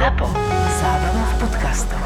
ZAPO. 0.00 0.32
Zábrná 0.80 1.24
v 1.28 1.34
podcastov. 1.44 2.00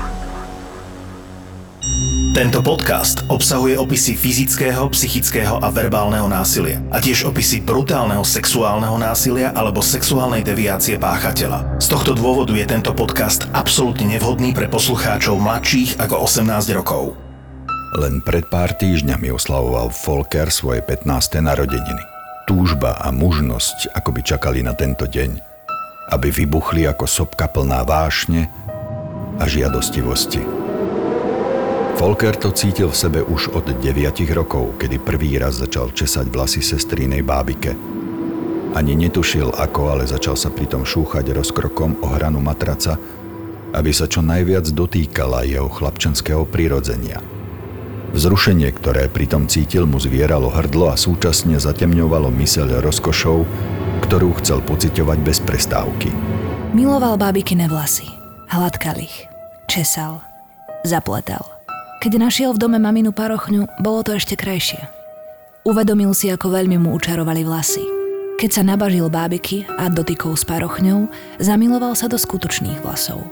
Tento 2.34 2.58
podcast 2.58 3.22
obsahuje 3.30 3.78
opisy 3.78 4.18
fyzického, 4.18 4.90
psychického 4.90 5.62
a 5.62 5.70
verbálneho 5.70 6.26
násilia 6.26 6.82
a 6.90 6.98
tiež 6.98 7.30
opisy 7.30 7.62
brutálneho 7.62 8.26
sexuálneho 8.26 8.98
násilia 8.98 9.54
alebo 9.54 9.78
sexuálnej 9.78 10.42
deviácie 10.42 10.98
páchateľa. 10.98 11.78
Z 11.78 11.94
tohto 11.94 12.18
dôvodu 12.18 12.50
je 12.58 12.66
tento 12.66 12.90
podcast 12.98 13.46
absolútne 13.54 14.10
nevhodný 14.10 14.50
pre 14.58 14.66
poslucháčov 14.66 15.38
mladších 15.38 16.02
ako 16.02 16.26
18 16.26 16.74
rokov. 16.74 17.14
Len 17.94 18.18
pred 18.26 18.42
pár 18.50 18.74
týždňami 18.74 19.30
oslavoval 19.30 19.94
Volker 19.94 20.50
svoje 20.50 20.82
15. 20.82 21.38
narodeniny. 21.38 22.02
Túžba 22.50 22.98
a 22.98 23.14
mužnosť 23.14 23.94
ako 23.94 24.10
by 24.18 24.20
čakali 24.26 24.66
na 24.66 24.74
tento 24.74 25.06
deň, 25.06 25.53
aby 26.10 26.28
vybuchli 26.28 26.84
ako 26.84 27.06
sopka 27.08 27.48
plná 27.48 27.84
vášne 27.86 28.50
a 29.40 29.44
žiadostivosti. 29.48 30.42
Volker 31.94 32.34
to 32.34 32.50
cítil 32.50 32.90
v 32.90 32.98
sebe 32.98 33.20
už 33.22 33.54
od 33.54 33.70
9 33.70 33.86
rokov, 34.34 34.76
kedy 34.82 34.98
prvý 34.98 35.38
raz 35.38 35.62
začal 35.62 35.94
česať 35.94 36.26
vlasy 36.26 36.58
sestrinej 36.60 37.22
bábike. 37.22 37.72
Ani 38.74 38.98
netušil 38.98 39.54
ako, 39.54 39.94
ale 39.94 40.04
začal 40.04 40.34
sa 40.34 40.50
pritom 40.50 40.82
šúchať 40.82 41.30
rozkrokom 41.30 42.02
o 42.02 42.10
hranu 42.10 42.42
matraca, 42.42 42.98
aby 43.70 43.94
sa 43.94 44.10
čo 44.10 44.26
najviac 44.26 44.66
dotýkala 44.74 45.46
jeho 45.46 45.70
chlapčenského 45.70 46.42
prirodzenia. 46.42 47.22
Vzrušenie, 48.14 48.70
ktoré 48.74 49.06
pritom 49.10 49.46
cítil, 49.46 49.86
mu 49.86 49.98
zvieralo 49.98 50.50
hrdlo 50.50 50.90
a 50.90 50.98
súčasne 50.98 51.58
zatemňovalo 51.58 52.30
myseľ 52.30 52.82
rozkošou, 52.82 53.46
ktorú 54.02 54.34
chcel 54.42 54.58
pociťovať 54.64 55.18
bez 55.22 55.38
prestávky. 55.44 56.10
Miloval 56.74 57.14
bábikine 57.14 57.70
vlasy. 57.70 58.10
Hladkal 58.50 58.98
ich. 58.98 59.30
Česal. 59.70 60.18
Zapletal. 60.82 61.46
Keď 62.02 62.12
našiel 62.20 62.50
v 62.52 62.60
dome 62.60 62.76
maminu 62.82 63.14
parochňu, 63.14 63.80
bolo 63.80 64.02
to 64.02 64.18
ešte 64.18 64.36
krajšie. 64.36 64.82
Uvedomil 65.64 66.12
si, 66.12 66.28
ako 66.28 66.52
veľmi 66.52 66.76
mu 66.76 66.92
učarovali 66.92 67.46
vlasy. 67.46 67.80
Keď 68.36 68.50
sa 68.50 68.62
nabažil 68.66 69.08
bábiky 69.08 69.64
a 69.78 69.88
dotykov 69.88 70.36
s 70.36 70.44
parochňou, 70.44 71.08
zamiloval 71.40 71.96
sa 71.96 72.10
do 72.10 72.18
skutočných 72.18 72.84
vlasov. 72.84 73.22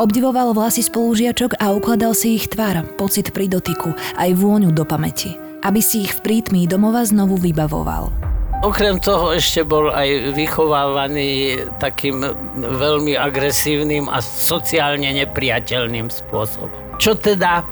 Obdivoval 0.00 0.56
vlasy 0.56 0.82
spolužiačok 0.82 1.60
a 1.60 1.70
ukladal 1.76 2.16
si 2.16 2.40
ich 2.40 2.48
tvár, 2.48 2.82
pocit 2.96 3.30
pri 3.30 3.46
dotyku, 3.46 3.92
aj 4.16 4.30
vôňu 4.34 4.72
do 4.72 4.82
pamäti, 4.88 5.36
aby 5.62 5.78
si 5.84 6.08
ich 6.08 6.16
v 6.16 6.24
prítmí 6.24 6.64
domova 6.66 7.04
znovu 7.04 7.36
vybavoval. 7.38 8.31
Okrem 8.62 9.02
toho 9.02 9.34
ešte 9.34 9.66
bol 9.66 9.90
aj 9.90 10.38
vychovávaný 10.38 11.58
takým 11.82 12.22
veľmi 12.54 13.18
agresívnym 13.18 14.06
a 14.06 14.22
sociálne 14.22 15.10
nepriateľným 15.18 16.06
spôsobom. 16.06 16.70
Čo 16.94 17.18
teda 17.18 17.66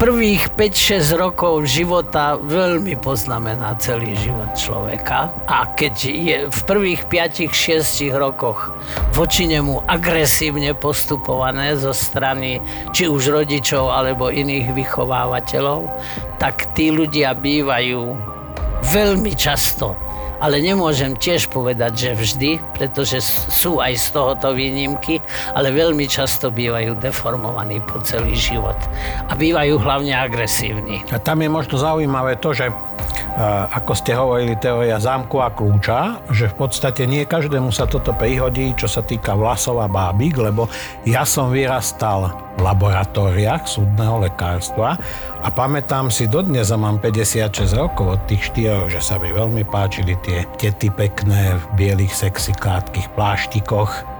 prvých 0.00 0.52
5-6 0.56 1.20
rokov 1.20 1.68
života 1.68 2.40
veľmi 2.40 2.96
poznamená 3.00 3.76
celý 3.80 4.12
život 4.16 4.52
človeka. 4.56 5.32
A 5.48 5.68
keď 5.72 5.94
je 6.00 6.36
v 6.48 6.60
prvých 6.64 7.08
5-6 7.08 8.12
rokoch 8.16 8.72
voči 9.12 9.48
nemu 9.48 9.84
agresívne 9.84 10.72
postupované 10.76 11.76
zo 11.76 11.96
strany 11.96 12.60
či 12.92 13.08
už 13.08 13.36
rodičov 13.36 13.88
alebo 13.92 14.32
iných 14.32 14.72
vychovávateľov, 14.72 15.88
tak 16.36 16.76
tí 16.76 16.92
ľudia 16.92 17.32
bývajú 17.32 18.35
veľmi 18.84 19.32
často 19.36 19.96
ale 20.40 20.60
nemôžem 20.60 21.16
tiež 21.16 21.48
povedať, 21.48 21.92
že 21.96 22.10
vždy, 22.12 22.50
pretože 22.76 23.24
sú 23.48 23.80
aj 23.80 23.96
z 23.96 24.06
tohoto 24.12 24.52
výnimky, 24.52 25.20
ale 25.56 25.72
veľmi 25.72 26.04
často 26.04 26.52
bývajú 26.52 27.00
deformovaní 27.00 27.80
po 27.84 28.00
celý 28.04 28.36
život 28.36 28.76
a 29.28 29.32
bývajú 29.32 29.80
hlavne 29.80 30.12
agresívni. 30.12 31.00
A 31.12 31.16
tam 31.16 31.40
je 31.40 31.48
možno 31.48 31.80
zaujímavé 31.80 32.36
to, 32.36 32.52
že 32.52 32.68
ako 33.68 33.92
ste 33.92 34.16
hovorili, 34.16 34.56
teória 34.56 34.96
zámku 34.96 35.44
a 35.44 35.52
kľúča, 35.52 36.24
že 36.32 36.48
v 36.48 36.56
podstate 36.56 37.04
nie 37.04 37.28
každému 37.28 37.68
sa 37.68 37.84
toto 37.84 38.16
prihodí, 38.16 38.72
čo 38.72 38.88
sa 38.88 39.04
týka 39.04 39.36
vlasov 39.36 39.84
a 39.84 39.88
bábik, 39.92 40.40
lebo 40.40 40.72
ja 41.04 41.28
som 41.28 41.52
vyrastal 41.52 42.32
v 42.56 42.64
laboratóriách 42.64 43.68
súdneho 43.68 44.24
lekárstva 44.24 44.96
a 45.44 45.48
pamätám 45.52 46.08
si 46.08 46.24
dodnes, 46.24 46.72
a 46.72 46.80
mám 46.80 46.96
56 46.96 47.76
rokov 47.76 48.16
od 48.16 48.20
tých 48.24 48.48
štyrov, 48.48 48.88
že 48.88 49.04
sa 49.04 49.20
mi 49.20 49.28
veľmi 49.28 49.68
páčili 49.68 50.16
tie 50.24 50.48
tety 50.56 50.88
pekné 50.88 51.60
v 51.60 51.64
bielých 51.76 52.16
sexy 52.16 52.56
krátkých 52.56 53.12
pláštikoch, 53.12 54.16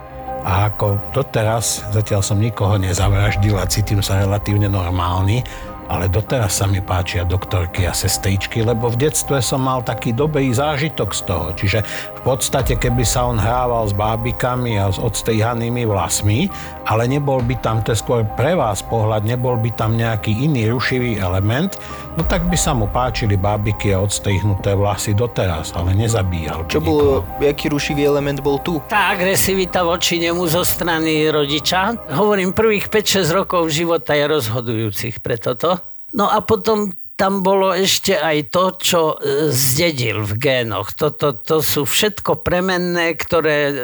a 0.47 0.71
ako 0.71 1.03
doteraz, 1.10 1.91
zatiaľ 1.91 2.22
som 2.22 2.38
nikoho 2.38 2.78
nezavraždil 2.78 3.59
a 3.59 3.66
cítim 3.66 3.99
sa 3.99 4.22
relatívne 4.22 4.71
normálny, 4.71 5.43
ale 5.87 6.11
doteraz 6.11 6.59
sa 6.59 6.67
mi 6.67 6.83
páčia 6.83 7.23
doktorky 7.23 7.87
a 7.87 7.95
sestričky, 7.95 8.63
lebo 8.67 8.91
v 8.91 9.07
detstve 9.07 9.39
som 9.39 9.63
mal 9.63 9.87
taký 9.87 10.11
dobrý 10.11 10.51
zážitok 10.51 11.11
z 11.15 11.21
toho. 11.27 11.47
Čiže 11.55 11.79
v 12.17 12.21
podstate, 12.27 12.75
keby 12.75 13.07
sa 13.07 13.31
on 13.31 13.39
hrával 13.39 13.87
s 13.87 13.95
bábikami 13.95 14.79
a 14.83 14.91
s 14.91 14.99
odstrihanými 14.99 15.87
vlasmi, 15.87 16.51
ale 16.87 17.07
nebol 17.07 17.39
by 17.43 17.55
tam, 17.63 17.83
to 17.87 17.95
je 17.95 18.03
skôr 18.03 18.27
pre 18.35 18.59
vás 18.59 18.83
pohľad, 18.83 19.23
nebol 19.23 19.55
by 19.59 19.71
tam 19.75 19.95
nejaký 19.95 20.35
iný 20.35 20.75
rušivý 20.75 21.23
element, 21.23 21.79
no 22.19 22.27
tak 22.27 22.47
by 22.51 22.59
sa 22.59 22.75
mu 22.75 22.91
páčili 22.91 23.39
bábiky 23.39 23.95
a 23.95 24.03
odstrihnuté 24.03 24.75
vlasy 24.75 25.15
doteraz, 25.15 25.71
ale 25.79 25.95
nezabíjal. 25.95 26.67
Čo 26.67 26.83
bolo, 26.83 27.23
aký 27.39 27.71
rušivý 27.71 28.07
element 28.07 28.43
bol 28.43 28.59
tu? 28.63 28.83
Tá 28.91 29.15
agresivita 29.15 29.87
voči 29.87 30.19
nemu 30.19 30.43
zo 30.51 30.67
strany 30.67 31.31
rodiča, 31.31 32.11
hovorím, 32.15 32.51
prvých 32.51 32.91
5-6 32.91 33.39
rokov 33.39 33.71
života 33.71 34.15
je 34.19 34.25
rozhodujúcich 34.27 35.23
pre 35.23 35.39
toto 35.39 35.75
No 36.16 36.32
a 36.32 36.41
potom 36.41 36.97
tam 37.16 37.41
bolo 37.41 37.72
ešte 37.72 38.12
aj 38.12 38.53
to, 38.53 38.65
čo 38.77 39.00
e, 39.16 39.49
zdedil 39.49 40.21
v 40.21 40.37
génoch. 40.37 40.93
Toto 40.93 41.32
to 41.32 41.65
sú 41.65 41.88
všetko 41.88 42.44
premenné, 42.44 43.16
ktoré 43.16 43.59
e, 43.69 43.75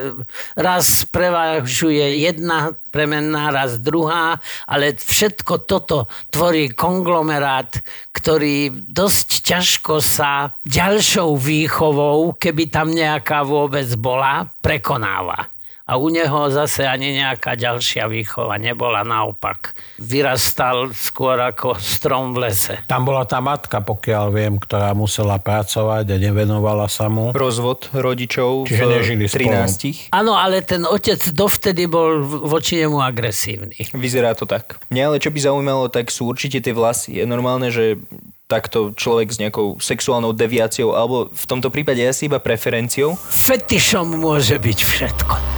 raz 0.60 1.09
prevážuje 1.09 2.21
jedna 2.21 2.76
premenná, 2.92 3.48
raz 3.48 3.81
druhá, 3.81 4.37
ale 4.69 4.92
všetko 5.00 5.65
toto 5.65 6.12
tvorí 6.28 6.76
konglomerát, 6.76 7.81
ktorý 8.12 8.69
dosť 8.69 9.28
ťažko 9.48 10.04
sa 10.04 10.53
ďalšou 10.69 11.32
výchovou, 11.32 12.37
keby 12.37 12.69
tam 12.69 12.92
nejaká 12.92 13.48
vôbec 13.48 13.88
bola, 13.97 14.44
prekonáva 14.60 15.48
a 15.92 16.00
u 16.00 16.08
neho 16.08 16.48
zase 16.48 16.88
ani 16.88 17.20
nejaká 17.20 17.53
ďalšia 17.53 18.08
výchova 18.08 18.56
nebola, 18.56 19.04
naopak. 19.04 19.76
Vyrastal 20.00 20.88
skôr 20.97 21.36
ako 21.36 21.76
strom 21.76 22.32
v 22.32 22.48
lese. 22.48 22.80
Tam 22.88 23.04
bola 23.04 23.28
tá 23.28 23.44
matka, 23.44 23.84
pokiaľ 23.84 24.26
viem, 24.32 24.56
ktorá 24.56 24.97
musela 24.97 25.36
pracovať 25.36 26.08
a 26.08 26.16
nevenovala 26.16 26.88
sa 26.88 27.12
mu. 27.12 27.36
Rozvod 27.36 27.92
rodičov 27.92 28.72
Čiže 28.72 28.84
nežili 28.88 29.28
13. 29.28 30.08
Áno, 30.16 30.32
ale 30.32 30.64
ten 30.64 30.88
otec 30.88 31.20
dovtedy 31.36 31.84
bol 31.84 32.24
voči 32.24 32.80
nemu 32.80 32.97
agresívny. 32.97 33.76
Vyzerá 33.92 34.32
to 34.32 34.48
tak. 34.48 34.80
Mňa 34.88 35.03
ale 35.12 35.20
čo 35.20 35.28
by 35.28 35.44
zaujímalo, 35.44 35.92
tak 35.92 36.09
sú 36.09 36.24
určite 36.24 36.64
tie 36.64 36.72
vlasy. 36.72 37.20
Je 37.20 37.28
normálne, 37.28 37.69
že 37.69 38.00
takto 38.48 38.97
človek 38.97 39.28
s 39.28 39.41
nejakou 39.41 39.76
sexuálnou 39.76 40.32
deviáciou 40.32 40.97
alebo 40.97 41.28
v 41.28 41.44
tomto 41.44 41.69
prípade 41.69 42.00
asi 42.00 42.32
iba 42.32 42.41
preferenciou? 42.41 43.12
Fetišom 43.16 44.16
môže 44.16 44.56
byť 44.56 44.78
všetko. 44.80 45.52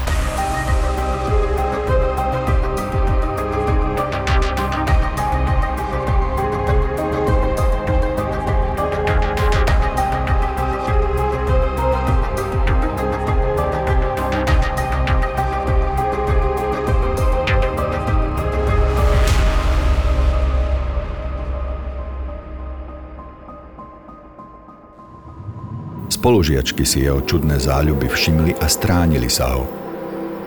Spolužiačky 26.25 26.89
si 26.89 27.05
jeho 27.05 27.21
čudné 27.21 27.61
záľuby 27.61 28.09
všimli 28.09 28.57
a 28.57 28.65
stránili 28.65 29.29
sa 29.29 29.61
ho. 29.61 29.69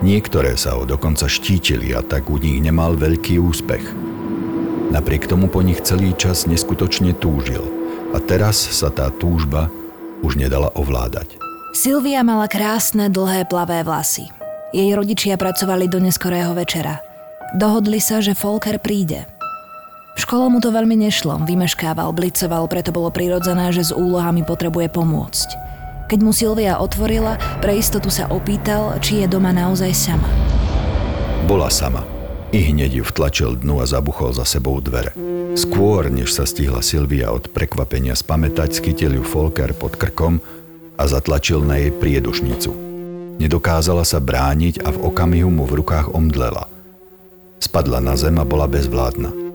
Niektoré 0.02 0.58
sa 0.58 0.74
ho 0.74 0.82
dokonca 0.82 1.30
štítili 1.30 1.94
a 1.94 2.02
tak 2.02 2.26
u 2.26 2.34
nich 2.34 2.58
nemal 2.58 2.98
veľký 2.98 3.38
úspech. 3.38 3.86
Napriek 4.90 5.30
tomu 5.30 5.46
po 5.46 5.62
nich 5.62 5.78
celý 5.86 6.18
čas 6.18 6.50
neskutočne 6.50 7.14
túžil 7.14 7.62
a 8.10 8.18
teraz 8.18 8.58
sa 8.58 8.90
tá 8.90 9.06
túžba 9.22 9.70
už 10.26 10.34
nedala 10.34 10.74
ovládať. 10.74 11.38
Silvia 11.78 12.26
mala 12.26 12.50
krásne 12.50 13.06
dlhé 13.06 13.46
plavé 13.46 13.86
vlasy. 13.86 14.26
Jej 14.74 14.98
rodičia 14.98 15.38
pracovali 15.38 15.86
do 15.86 16.02
neskorého 16.02 16.58
večera. 16.58 16.98
Dohodli 17.54 18.02
sa, 18.02 18.18
že 18.18 18.34
Folker 18.34 18.82
príde. 18.82 19.30
V 20.18 20.26
škole 20.26 20.50
mu 20.50 20.58
to 20.58 20.74
veľmi 20.74 20.98
nešlo, 20.98 21.38
vymeškával, 21.46 22.10
blicoval, 22.10 22.66
preto 22.66 22.90
bolo 22.90 23.14
prirodzené, 23.14 23.70
že 23.70 23.86
s 23.86 23.92
úlohami 23.94 24.42
potrebuje 24.42 24.90
pomôcť. 24.90 25.67
Keď 26.08 26.24
mu 26.24 26.32
Silvia 26.32 26.80
otvorila, 26.80 27.36
pre 27.60 27.76
istotu 27.76 28.08
sa 28.08 28.32
opýtal, 28.32 28.96
či 29.04 29.20
je 29.20 29.26
doma 29.28 29.52
naozaj 29.52 29.92
sama. 29.92 30.24
Bola 31.44 31.68
sama. 31.68 32.00
I 32.48 32.64
hneď 32.72 33.00
ju 33.00 33.04
vtlačil 33.04 33.60
dnu 33.60 33.76
a 33.76 33.84
zabuchol 33.84 34.32
za 34.32 34.48
sebou 34.48 34.80
dvere. 34.80 35.12
Skôr, 35.52 36.08
než 36.08 36.32
sa 36.32 36.48
stihla 36.48 36.80
Silvia 36.80 37.28
od 37.28 37.52
prekvapenia 37.52 38.16
spamätať, 38.16 38.80
skytil 38.80 39.20
ju 39.20 39.24
Folker 39.24 39.76
pod 39.76 40.00
krkom 40.00 40.40
a 40.96 41.04
zatlačil 41.04 41.60
na 41.60 41.76
jej 41.76 41.92
priedušnicu. 41.92 42.72
Nedokázala 43.36 44.08
sa 44.08 44.16
brániť 44.16 44.80
a 44.80 44.88
v 44.88 45.12
okamihu 45.12 45.52
mu 45.52 45.68
v 45.68 45.84
rukách 45.84 46.16
omdlela. 46.16 46.72
Spadla 47.60 48.00
na 48.00 48.16
zem 48.16 48.40
a 48.40 48.48
bola 48.48 48.64
bezvládna. 48.64 49.47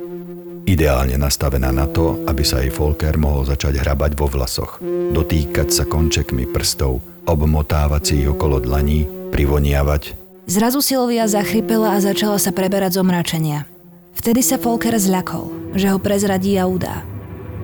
Ideálne 0.64 1.20
nastavená 1.20 1.76
na 1.76 1.86
to, 1.92 2.24
aby 2.24 2.44
sa 2.48 2.64
jej 2.64 2.72
Folker 2.72 3.20
mohol 3.20 3.44
začať 3.44 3.84
hrabať 3.84 4.16
vo 4.16 4.32
vlasoch, 4.32 4.80
dotýkať 5.12 5.68
sa 5.70 5.84
končekmi 5.84 6.48
prstov, 6.48 7.04
obmotávať 7.28 8.02
si 8.04 8.14
ich 8.24 8.30
okolo 8.32 8.64
dlaní, 8.64 9.04
privoniavať 9.36 10.24
Zrazu 10.44 10.84
Silvia 10.84 11.24
zachrypela 11.24 11.96
a 11.96 12.04
začala 12.04 12.36
sa 12.36 12.52
preberať 12.52 13.00
z 13.00 13.00
omračenia. 13.00 13.64
Vtedy 14.12 14.44
sa 14.44 14.60
Folker 14.60 14.92
zľakol, 14.92 15.72
že 15.72 15.88
ho 15.88 15.96
prezradí 16.04 16.60
a 16.60 16.68
udá. 16.68 17.00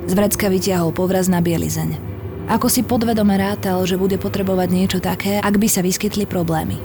Z 0.08 0.16
vrecka 0.16 0.48
vytiahol 0.48 0.96
povraz 0.96 1.28
na 1.28 1.44
bielizeň. 1.44 2.00
Ako 2.48 2.72
si 2.72 2.88
podvedome 2.88 3.36
rátal, 3.36 3.84
že 3.84 4.00
bude 4.00 4.16
potrebovať 4.16 4.70
niečo 4.72 5.00
také, 5.04 5.44
ak 5.44 5.60
by 5.60 5.68
sa 5.68 5.84
vyskytli 5.84 6.24
problémy. 6.24 6.80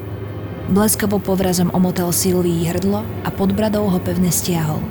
Bleskovo 0.67 1.23
povrazom 1.23 1.71
omotal 1.71 2.11
Silvii 2.11 2.67
hrdlo 2.75 3.07
a 3.23 3.31
pod 3.31 3.55
bradou 3.55 3.87
ho 3.87 3.99
pevne 4.03 4.35
stiahol. 4.35 4.83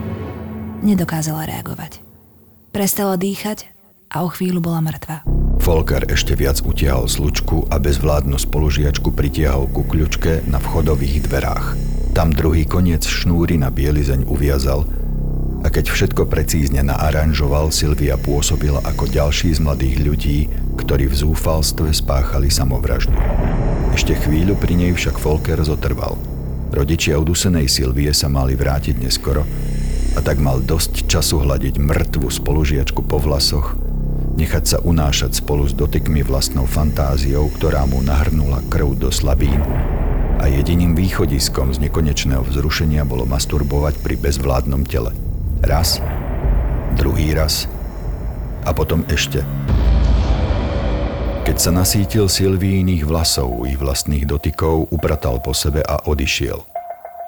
Nedokázala 0.84 1.48
reagovať. 1.48 2.04
Prestala 2.76 3.16
dýchať 3.16 3.72
a 4.12 4.28
o 4.28 4.30
chvíľu 4.30 4.60
bola 4.60 4.84
mŕtva. 4.84 5.24
Volker 5.64 6.04
ešte 6.12 6.36
viac 6.36 6.60
utiahol 6.60 7.08
slučku 7.08 7.72
a 7.72 7.80
bezvládnu 7.80 8.36
spolužiačku 8.36 9.16
pritiahol 9.16 9.72
ku 9.72 9.88
kľučke 9.88 10.44
na 10.52 10.60
vchodových 10.60 11.24
dverách. 11.24 11.80
Tam 12.12 12.36
druhý 12.36 12.68
koniec 12.68 13.08
šnúry 13.08 13.56
na 13.56 13.72
bielizeň 13.72 14.28
uviazal 14.28 14.84
a 15.64 15.72
keď 15.72 15.88
všetko 15.88 16.28
precízne 16.28 16.84
naaranžoval, 16.84 17.72
Silvia 17.72 18.20
pôsobila 18.20 18.84
ako 18.84 19.08
ďalší 19.08 19.56
z 19.56 19.64
mladých 19.64 19.98
ľudí, 20.04 20.40
ktorí 20.76 21.08
v 21.08 21.16
zúfalstve 21.16 21.96
spáchali 21.96 22.52
samovraždu. 22.52 23.16
Ešte 23.96 24.20
chvíľu 24.20 24.60
pri 24.60 24.76
nej 24.76 24.92
však 24.92 25.16
Volker 25.16 25.64
zotrval. 25.64 26.20
Rodičia 26.76 27.16
udusenej 27.16 27.72
Silvie 27.72 28.12
sa 28.12 28.28
mali 28.28 28.60
vrátiť 28.60 29.00
neskoro 29.00 29.48
a 30.14 30.20
tak 30.22 30.38
mal 30.38 30.62
dosť 30.62 31.10
času 31.10 31.42
hľadiť 31.42 31.82
mŕtvu 31.82 32.30
spolužiačku 32.30 33.02
po 33.06 33.18
vlasoch 33.18 33.78
nechať 34.34 34.64
sa 34.66 34.78
unášať 34.82 35.38
spolu 35.38 35.70
s 35.70 35.74
dotykmi 35.78 36.26
vlastnou 36.26 36.66
fantáziou, 36.66 37.50
ktorá 37.54 37.86
mu 37.86 38.02
nahrnula 38.02 38.66
krv 38.70 38.98
do 38.98 39.10
slabín 39.14 39.62
a 40.42 40.50
jediným 40.50 40.98
východiskom 40.98 41.72
z 41.72 41.80
nekonečného 41.88 42.42
vzrušenia 42.42 43.06
bolo 43.06 43.24
masturbovať 43.30 44.02
pri 44.02 44.18
bezvládnom 44.20 44.84
tele. 44.84 45.14
Raz, 45.64 46.02
druhý 46.98 47.32
raz 47.32 47.70
a 48.66 48.76
potom 48.76 49.06
ešte. 49.08 49.46
Keď 51.44 51.58
sa 51.60 51.72
nasítil 51.76 52.32
Silvíných 52.32 53.04
vlasov, 53.04 53.68
ich 53.68 53.76
vlastných 53.76 54.24
dotykov, 54.24 54.92
upratal 54.96 55.44
po 55.44 55.52
sebe 55.52 55.84
a 55.84 56.00
odišiel. 56.08 56.73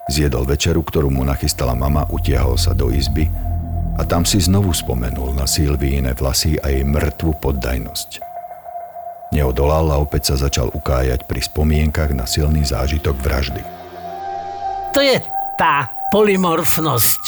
Zjedol 0.05 0.45
večeru, 0.45 0.85
ktorú 0.85 1.09
mu 1.09 1.25
nachystala 1.25 1.73
mama, 1.73 2.05
utiahol 2.13 2.61
sa 2.61 2.77
do 2.77 2.93
izby 2.93 3.25
a 3.97 4.05
tam 4.05 4.21
si 4.21 4.37
znovu 4.37 4.69
spomenul 4.69 5.33
na 5.33 5.49
Silvíne 5.49 6.13
vlasy 6.13 6.61
a 6.61 6.69
jej 6.69 6.85
mŕtvu 6.85 7.41
poddajnosť. 7.41 8.21
Neodolal 9.33 9.89
a 9.89 9.97
opäť 9.97 10.31
sa 10.31 10.45
začal 10.45 10.69
ukájať 10.69 11.25
pri 11.25 11.41
spomienkach 11.41 12.13
na 12.13 12.29
silný 12.29 12.61
zážitok 12.61 13.17
vraždy. 13.17 13.63
To 14.93 15.01
je 15.01 15.17
tá 15.57 15.89
polymorfnosť 16.13 17.23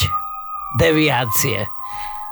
deviácie 0.78 1.66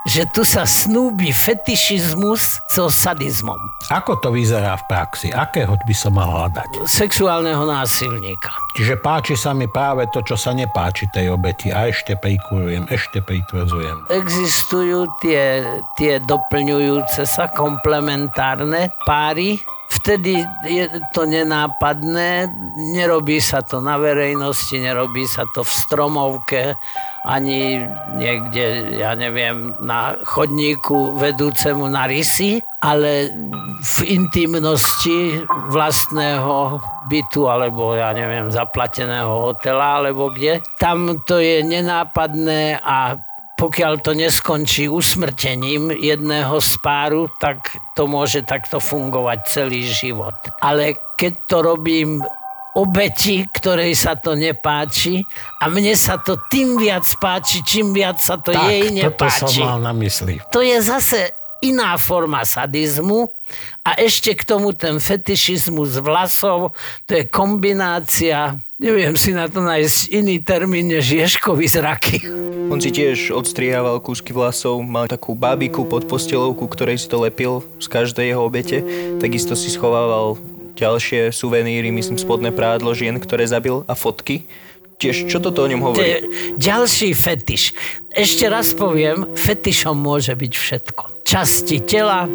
že 0.07 0.23
tu 0.31 0.47
sa 0.47 0.63
snúbi 0.63 1.35
fetišizmus 1.35 2.63
so 2.71 2.87
sadizmom. 2.87 3.59
Ako 3.91 4.23
to 4.23 4.31
vyzerá 4.31 4.79
v 4.79 4.85
praxi? 4.87 5.29
Akého 5.35 5.75
by 5.75 5.95
som 5.95 6.15
mal 6.15 6.31
hľadať? 6.31 6.87
Sexuálneho 6.87 7.67
násilníka. 7.67 8.55
Čiže 8.79 9.03
páči 9.03 9.35
sa 9.35 9.51
mi 9.51 9.67
práve 9.67 10.07
to, 10.15 10.23
čo 10.23 10.39
sa 10.39 10.55
nepáči 10.55 11.11
tej 11.11 11.35
obeti 11.35 11.75
a 11.75 11.91
ešte 11.91 12.15
prikurujem, 12.15 12.87
ešte 12.87 13.19
pritvrdzujem. 13.19 14.07
Existujú 14.15 15.11
tie, 15.19 15.67
tie 15.99 16.23
doplňujúce 16.23 17.27
sa 17.27 17.51
komplementárne 17.51 18.95
páry, 19.03 19.59
vtedy 20.07 20.39
je 20.63 20.87
to 21.11 21.27
nenápadné, 21.27 22.47
nerobí 22.95 23.43
sa 23.43 23.59
to 23.67 23.83
na 23.83 23.99
verejnosti, 23.99 24.79
nerobí 24.79 25.27
sa 25.27 25.51
to 25.51 25.67
v 25.67 25.73
stromovke, 25.75 26.79
ani 27.27 27.83
niekde, 28.15 28.95
ja 29.03 29.19
neviem, 29.19 29.75
na 29.83 30.15
chodníku 30.23 31.19
vedúcemu 31.19 31.91
na 31.91 32.07
rysy, 32.07 32.63
ale 32.79 33.35
v 33.83 33.99
intimnosti 34.07 35.43
vlastného 35.75 36.79
bytu 37.11 37.51
alebo 37.51 37.99
ja 37.99 38.15
neviem, 38.15 38.47
zaplateného 38.55 39.51
hotela 39.51 39.99
alebo 39.99 40.31
kde. 40.31 40.63
Tam 40.79 41.19
to 41.27 41.43
je 41.43 41.67
nenápadné 41.67 42.79
a 42.79 43.19
pokiaľ 43.57 44.05
to 44.05 44.13
neskončí 44.13 44.85
usmrtením 44.85 45.89
jedného 45.89 46.61
z 46.61 46.73
páru, 46.85 47.33
tak 47.41 47.73
to 47.97 48.05
môže 48.05 48.45
takto 48.45 48.77
fungovať 48.85 49.39
celý 49.49 49.81
život. 49.89 50.37
Ale 50.61 51.01
keď 51.17 51.33
to 51.49 51.57
robím 51.65 52.21
obeti, 52.77 53.49
ktorej 53.49 53.97
sa 53.97 54.21
to 54.21 54.37
nepáči 54.37 55.25
a 55.65 55.73
mne 55.73 55.97
sa 55.97 56.21
to 56.21 56.37
tým 56.53 56.77
viac 56.77 57.09
páči, 57.17 57.65
čím 57.65 57.97
viac 57.97 58.21
sa 58.21 58.37
to 58.37 58.53
tak, 58.53 58.69
jej 58.69 58.93
nepáči. 58.93 59.49
toto 59.49 59.57
som 59.57 59.65
mal 59.65 59.81
na 59.81 59.97
mysli. 59.97 60.37
To 60.53 60.61
je 60.61 60.77
zase 60.85 61.33
iná 61.71 61.99
forma 61.99 62.47
sadizmu 62.47 63.31
a 63.83 63.99
ešte 63.99 64.35
k 64.35 64.43
tomu 64.43 64.75
ten 64.75 64.99
fetišizmus 64.99 65.99
vlasov, 66.03 66.75
to 67.07 67.19
je 67.19 67.25
kombinácia, 67.27 68.59
neviem 68.79 69.15
si 69.15 69.33
na 69.35 69.47
to 69.51 69.63
nájsť 69.63 70.13
iný 70.15 70.43
termín 70.43 70.91
než 70.91 71.11
Ješkovi 71.11 71.67
zraky. 71.67 72.19
On 72.67 72.83
si 72.83 72.91
tiež 72.91 73.31
odstrihával 73.31 74.03
kúsky 74.03 74.35
vlasov, 74.35 74.83
mal 74.83 75.07
takú 75.07 75.39
bábiku 75.39 75.87
pod 75.87 76.11
postelovku, 76.11 76.67
ktorej 76.67 76.99
si 76.99 77.07
to 77.07 77.23
lepil 77.23 77.63
z 77.79 77.87
každej 77.87 78.35
jeho 78.35 78.43
obete. 78.43 78.83
Takisto 79.23 79.55
si 79.55 79.71
schovával 79.71 80.35
ďalšie 80.75 81.31
suveníry, 81.33 81.89
myslím 81.95 82.21
spodné 82.21 82.51
prádlo 82.53 82.93
žien, 82.93 83.17
ktoré 83.17 83.47
zabil 83.47 83.87
a 83.87 83.95
fotky. 83.95 84.45
Tiež, 84.97 85.29
čo 85.29 85.39
toto 85.39 85.63
o 85.63 85.69
ňom 85.69 85.93
hovorí? 85.93 86.25
Ďalší 86.57 87.13
fetiš. 87.13 87.77
Ešte 88.11 88.49
raz 88.49 88.73
poviem, 88.73 89.37
fetišom 89.37 89.93
môže 89.93 90.33
byť 90.33 90.53
všetko. 90.57 91.16
Časti 91.27 91.83
tela, 91.83 92.31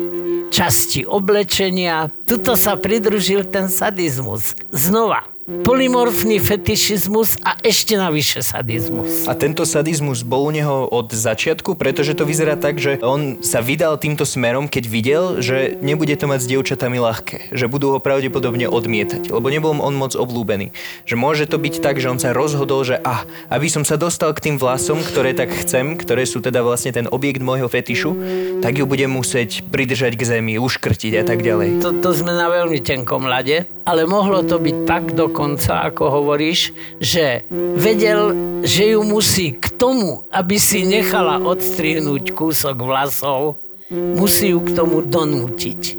časti 0.52 1.08
oblečenia. 1.08 2.12
Tuto 2.28 2.60
sa 2.60 2.76
pridružil 2.76 3.48
ten 3.48 3.72
sadizmus. 3.72 4.52
Znova, 4.68 5.31
polymorfný 5.46 6.38
fetišizmus 6.38 7.42
a 7.42 7.58
ešte 7.66 7.98
navyše 7.98 8.46
sadizmus. 8.46 9.26
A 9.26 9.34
tento 9.34 9.66
sadizmus 9.66 10.22
bol 10.22 10.48
u 10.48 10.52
neho 10.54 10.86
od 10.88 11.10
začiatku, 11.10 11.74
pretože 11.76 12.14
to 12.14 12.24
vyzerá 12.24 12.54
tak, 12.56 12.78
že 12.78 13.02
on 13.02 13.42
sa 13.42 13.60
vydal 13.60 13.98
týmto 13.98 14.24
smerom, 14.24 14.70
keď 14.70 14.84
videl, 14.86 15.24
že 15.42 15.76
nebude 15.82 16.14
to 16.14 16.30
mať 16.30 16.40
s 16.46 16.50
dievčatami 16.50 16.98
ľahké, 17.02 17.52
že 17.52 17.66
budú 17.66 17.98
ho 17.98 18.00
pravdepodobne 18.00 18.70
odmietať, 18.70 19.34
lebo 19.34 19.48
nebol 19.50 19.74
on 19.82 19.96
moc 19.98 20.14
oblúbený. 20.14 20.72
Že 21.10 21.16
môže 21.18 21.46
to 21.50 21.58
byť 21.58 21.76
tak, 21.82 21.98
že 21.98 22.12
on 22.12 22.20
sa 22.22 22.36
rozhodol, 22.38 22.86
že 22.86 23.02
ah, 23.02 23.26
aby 23.50 23.68
som 23.68 23.82
sa 23.82 23.98
dostal 23.98 24.32
k 24.38 24.52
tým 24.52 24.56
vlasom, 24.62 25.02
ktoré 25.02 25.34
tak 25.34 25.52
chcem, 25.52 25.98
ktoré 25.98 26.24
sú 26.24 26.40
teda 26.40 26.62
vlastne 26.62 26.94
ten 26.94 27.10
objekt 27.10 27.42
môjho 27.42 27.66
fetišu, 27.68 28.14
tak 28.62 28.78
ju 28.78 28.86
budem 28.86 29.10
musieť 29.10 29.66
pridržať 29.68 30.16
k 30.16 30.24
zemi, 30.38 30.62
uškrtiť 30.62 31.14
a 31.22 31.24
tak 31.26 31.42
ďalej. 31.42 31.82
To, 31.82 31.90
to 31.98 32.10
sme 32.14 32.32
na 32.32 32.48
veľmi 32.48 32.80
tenkom 32.84 33.26
lade, 33.26 33.66
ale 33.86 34.06
mohlo 34.06 34.46
to 34.46 34.62
byť 34.62 34.78
tak 34.86 35.04
dokonca, 35.32 35.88
ako 35.88 36.04
hovoríš, 36.22 36.76
že 37.00 37.48
vedel, 37.80 38.36
že 38.68 38.94
ju 38.94 39.02
musí 39.08 39.56
k 39.56 39.72
tomu, 39.80 40.28
aby 40.28 40.60
si 40.60 40.84
nechala 40.84 41.40
odstrihnúť 41.40 42.36
kúsok 42.36 42.76
vlasov, 42.76 43.56
musí 43.90 44.52
ju 44.52 44.60
k 44.60 44.76
tomu 44.76 45.00
donútiť. 45.00 45.96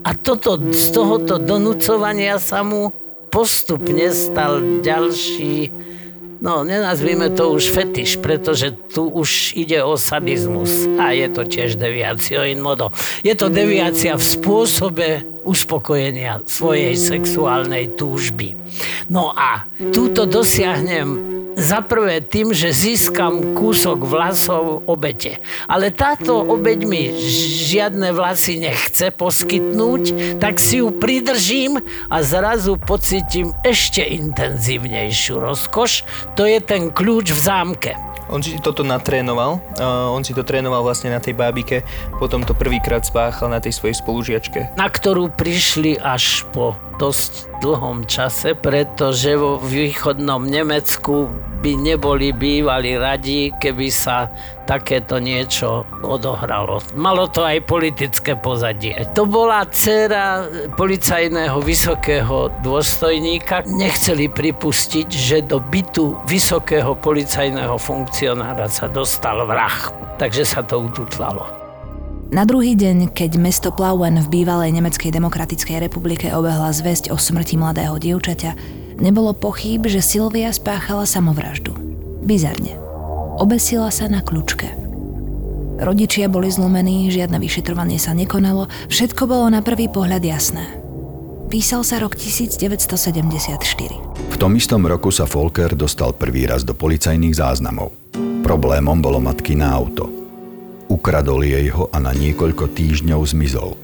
A 0.00 0.16
toto, 0.16 0.56
z 0.56 0.96
tohoto 0.96 1.36
donúcovania 1.36 2.40
sa 2.40 2.64
mu 2.64 2.88
postupne 3.28 4.08
stal 4.16 4.80
ďalší 4.80 5.68
No, 6.40 6.64
nenazvíme 6.64 7.36
to 7.36 7.52
už 7.52 7.68
fetiš, 7.68 8.16
pretože 8.16 8.72
tu 8.72 9.04
už 9.04 9.52
ide 9.60 9.84
o 9.84 10.00
sadizmus 10.00 10.88
a 10.96 11.12
je 11.12 11.28
to 11.28 11.44
tiež 11.44 11.76
deviácia 11.76 12.48
in 12.48 12.64
modo. 12.64 12.88
Je 13.20 13.36
to 13.36 13.52
deviácia 13.52 14.16
v 14.16 14.24
spôsobe 14.24 15.06
uspokojenia 15.44 16.40
svojej 16.48 16.96
sexuálnej 16.96 17.92
túžby. 17.92 18.56
No 19.12 19.36
a 19.36 19.68
túto 19.92 20.24
dosiahnem 20.24 21.29
za 21.60 21.84
prvé 21.84 22.24
tým, 22.24 22.56
že 22.56 22.72
získam 22.72 23.52
kúsok 23.52 24.00
vlasov 24.08 24.82
obete. 24.88 25.38
Ale 25.68 25.92
táto 25.92 26.40
obeď 26.40 26.88
mi 26.88 27.12
žiadne 27.70 28.16
vlasy 28.16 28.58
nechce 28.64 29.12
poskytnúť, 29.12 30.36
tak 30.40 30.56
si 30.56 30.80
ju 30.80 30.88
pridržím 30.90 31.78
a 32.08 32.16
zrazu 32.24 32.80
pocítim 32.80 33.52
ešte 33.60 34.00
intenzívnejšiu 34.00 35.36
rozkoš. 35.36 36.08
To 36.40 36.48
je 36.48 36.58
ten 36.64 36.88
kľúč 36.88 37.36
v 37.36 37.40
zámke. 37.40 37.92
On 38.30 38.38
si 38.38 38.54
toto 38.62 38.86
natrénoval, 38.86 39.58
uh, 39.82 40.14
on 40.14 40.22
si 40.22 40.30
to 40.30 40.46
trénoval 40.46 40.86
vlastne 40.86 41.10
na 41.10 41.18
tej 41.18 41.34
bábike, 41.34 41.82
potom 42.22 42.46
to 42.46 42.54
prvýkrát 42.54 43.02
spáchal 43.02 43.50
na 43.50 43.58
tej 43.58 43.74
svojej 43.74 43.98
spolužiačke. 43.98 44.78
Na 44.78 44.86
ktorú 44.86 45.34
prišli 45.34 45.98
až 45.98 46.46
po 46.54 46.78
dosť 47.00 47.64
dlhom 47.64 48.04
čase, 48.04 48.52
pretože 48.52 49.32
vo 49.40 49.56
východnom 49.56 50.44
Nemecku 50.44 51.32
by 51.60 51.72
neboli 51.76 52.32
bývali 52.32 52.96
radi, 52.96 53.52
keby 53.56 53.88
sa 53.88 54.28
takéto 54.64 55.20
niečo 55.20 55.84
odohralo. 56.00 56.80
Malo 56.96 57.28
to 57.28 57.44
aj 57.44 57.64
politické 57.68 58.36
pozadie. 58.36 58.96
To 59.12 59.28
bola 59.28 59.64
dcera 59.68 60.44
policajného 60.76 61.60
vysokého 61.60 62.48
dôstojníka. 62.64 63.64
Nechceli 63.68 64.32
pripustiť, 64.32 65.08
že 65.08 65.44
do 65.44 65.60
bytu 65.60 66.20
vysokého 66.24 66.96
policajného 66.96 67.76
funkcionára 67.76 68.68
sa 68.68 68.88
dostal 68.88 69.44
vrah. 69.44 69.92
Takže 70.16 70.44
sa 70.48 70.60
to 70.64 70.84
ututlalo. 70.84 71.59
Na 72.30 72.46
druhý 72.46 72.78
deň, 72.78 73.10
keď 73.10 73.42
mesto 73.42 73.74
Plauen 73.74 74.14
v 74.22 74.30
bývalej 74.30 74.70
Nemeckej 74.70 75.10
demokratickej 75.10 75.82
republike 75.82 76.30
obehla 76.30 76.70
zväzť 76.70 77.10
o 77.10 77.18
smrti 77.18 77.58
mladého 77.58 77.98
dievčaťa, 77.98 78.54
nebolo 79.02 79.34
pochýb, 79.34 79.90
že 79.90 79.98
Silvia 79.98 80.54
spáchala 80.54 81.10
samovraždu. 81.10 81.74
Bizarne. 82.22 82.78
Obesila 83.34 83.90
sa 83.90 84.06
na 84.06 84.22
kľúčke. 84.22 84.70
Rodičia 85.82 86.30
boli 86.30 86.54
zlomení, 86.54 87.10
žiadne 87.10 87.42
vyšetrovanie 87.42 87.98
sa 87.98 88.14
nekonalo, 88.14 88.70
všetko 88.86 89.26
bolo 89.26 89.50
na 89.50 89.58
prvý 89.58 89.90
pohľad 89.90 90.22
jasné. 90.22 90.70
Písal 91.50 91.82
sa 91.82 91.98
rok 91.98 92.14
1974. 92.14 93.58
V 94.14 94.36
tom 94.38 94.54
istom 94.54 94.86
roku 94.86 95.10
sa 95.10 95.26
Volker 95.26 95.74
dostal 95.74 96.14
prvý 96.14 96.46
raz 96.46 96.62
do 96.62 96.78
policajných 96.78 97.34
záznamov. 97.34 97.90
Problémom 98.46 99.02
bolo 99.02 99.18
matkina 99.18 99.74
auto– 99.74 100.14
Ukradol 100.90 101.46
jej 101.46 101.70
ho 101.70 101.86
a 101.94 102.02
na 102.02 102.10
niekoľko 102.10 102.74
týždňov 102.74 103.22
zmizol. 103.22 103.78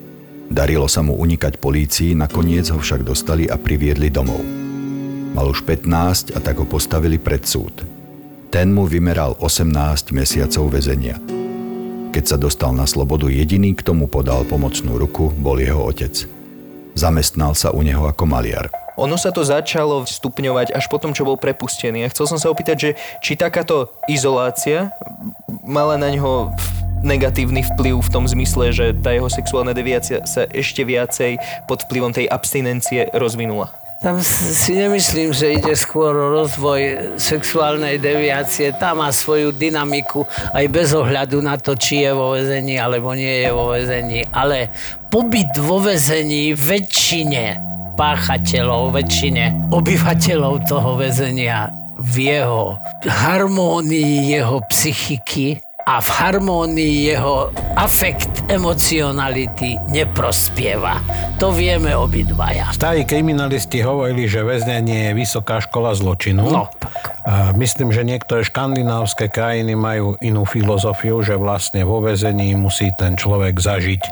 Darilo 0.51 0.91
sa 0.91 1.07
mu 1.07 1.15
unikať 1.15 1.63
polícii, 1.63 2.19
nakoniec 2.19 2.67
ho 2.75 2.83
však 2.83 3.07
dostali 3.07 3.47
a 3.47 3.55
priviedli 3.55 4.11
domov. 4.11 4.43
Mal 5.31 5.47
už 5.47 5.63
15 5.63 6.35
a 6.35 6.43
tak 6.43 6.59
ho 6.59 6.67
postavili 6.67 7.23
pred 7.23 7.47
súd. 7.47 7.87
Ten 8.51 8.75
mu 8.75 8.91
vymeral 8.91 9.39
18 9.39 10.11
mesiacov 10.11 10.67
väzenia. 10.67 11.23
Keď 12.11 12.25
sa 12.27 12.35
dostal 12.35 12.75
na 12.75 12.91
slobodu, 12.91 13.31
jediný, 13.31 13.79
k 13.79 13.87
tomu 13.87 14.11
podal 14.11 14.43
pomocnú 14.43 14.99
ruku, 14.99 15.31
bol 15.31 15.63
jeho 15.63 15.87
otec. 15.87 16.27
Zamestnal 16.99 17.55
sa 17.55 17.71
u 17.71 17.87
neho 17.87 18.03
ako 18.03 18.27
maliar. 18.27 18.67
Ono 18.99 19.15
sa 19.15 19.31
to 19.31 19.47
začalo 19.47 20.03
stupňovať 20.09 20.75
až 20.75 20.91
potom, 20.91 21.15
čo 21.15 21.23
bol 21.23 21.39
prepustený. 21.39 22.03
A 22.03 22.11
chcel 22.11 22.27
som 22.27 22.41
sa 22.41 22.51
opýtať, 22.51 22.77
že 22.81 22.91
či 23.23 23.39
takáto 23.39 23.95
izolácia 24.11 24.91
mala 25.63 26.01
na 26.01 26.09
ňo 26.11 26.51
negatívny 27.07 27.63
vplyv 27.63 28.03
v 28.03 28.13
tom 28.13 28.27
zmysle, 28.27 28.75
že 28.75 28.91
tá 28.99 29.15
jeho 29.15 29.31
sexuálna 29.31 29.71
deviácia 29.71 30.27
sa 30.27 30.45
ešte 30.51 30.83
viacej 30.83 31.39
pod 31.71 31.87
vplyvom 31.87 32.11
tej 32.11 32.27
abstinencie 32.27 33.09
rozvinula. 33.15 33.71
Tam 33.97 34.21
si 34.21 34.77
nemyslím, 34.77 35.33
že 35.33 35.57
ide 35.57 35.73
skôr 35.73 36.13
o 36.13 36.29
rozvoj 36.37 37.17
sexuálnej 37.17 37.97
deviácie. 37.97 38.77
Tá 38.77 38.93
má 38.93 39.09
svoju 39.09 39.57
dynamiku 39.57 40.29
aj 40.53 40.69
bez 40.69 40.93
ohľadu 40.93 41.41
na 41.41 41.57
to, 41.57 41.73
či 41.73 42.05
je 42.05 42.13
vo 42.13 42.37
vezení 42.37 42.77
alebo 42.77 43.17
nie 43.17 43.49
je 43.49 43.51
vo 43.57 43.73
vezení. 43.73 44.29
Ale 44.37 44.69
pobyt 45.09 45.57
vo 45.57 45.81
vezení 45.81 46.53
väčšine 46.53 47.57
páchateľov, 47.97 48.93
väčšine 49.01 49.73
obyvateľov 49.73 50.69
toho 50.69 51.01
väzenia 51.01 51.73
v 51.97 52.37
jeho 52.37 52.77
harmónii 53.01 54.37
jeho 54.37 54.61
psychiky 54.69 55.57
a 55.87 56.03
v 56.03 56.09
harmónii 56.19 57.15
jeho 57.15 57.55
afekt 57.79 58.51
emocionality 58.51 59.79
neprospieva. 59.87 60.99
To 61.39 61.55
vieme 61.55 61.95
obidvaja. 61.95 62.75
Starí 62.75 63.07
kriminalisti 63.07 63.87
hovorili, 63.87 64.27
že 64.27 64.43
väznenie 64.43 65.11
je 65.11 65.13
vysoká 65.15 65.63
škola 65.63 65.95
zločinu. 65.95 66.43
No, 66.51 66.67
Myslím, 67.59 67.91
že 67.91 68.07
niektoré 68.07 68.47
škandinávské 68.47 69.27
krajiny 69.27 69.75
majú 69.75 70.15
inú 70.23 70.47
filozofiu, 70.47 71.19
že 71.27 71.35
vlastne 71.35 71.83
vo 71.83 71.99
väzení 71.99 72.55
musí 72.55 72.95
ten 72.95 73.19
človek 73.19 73.59
zažiť 73.59 74.03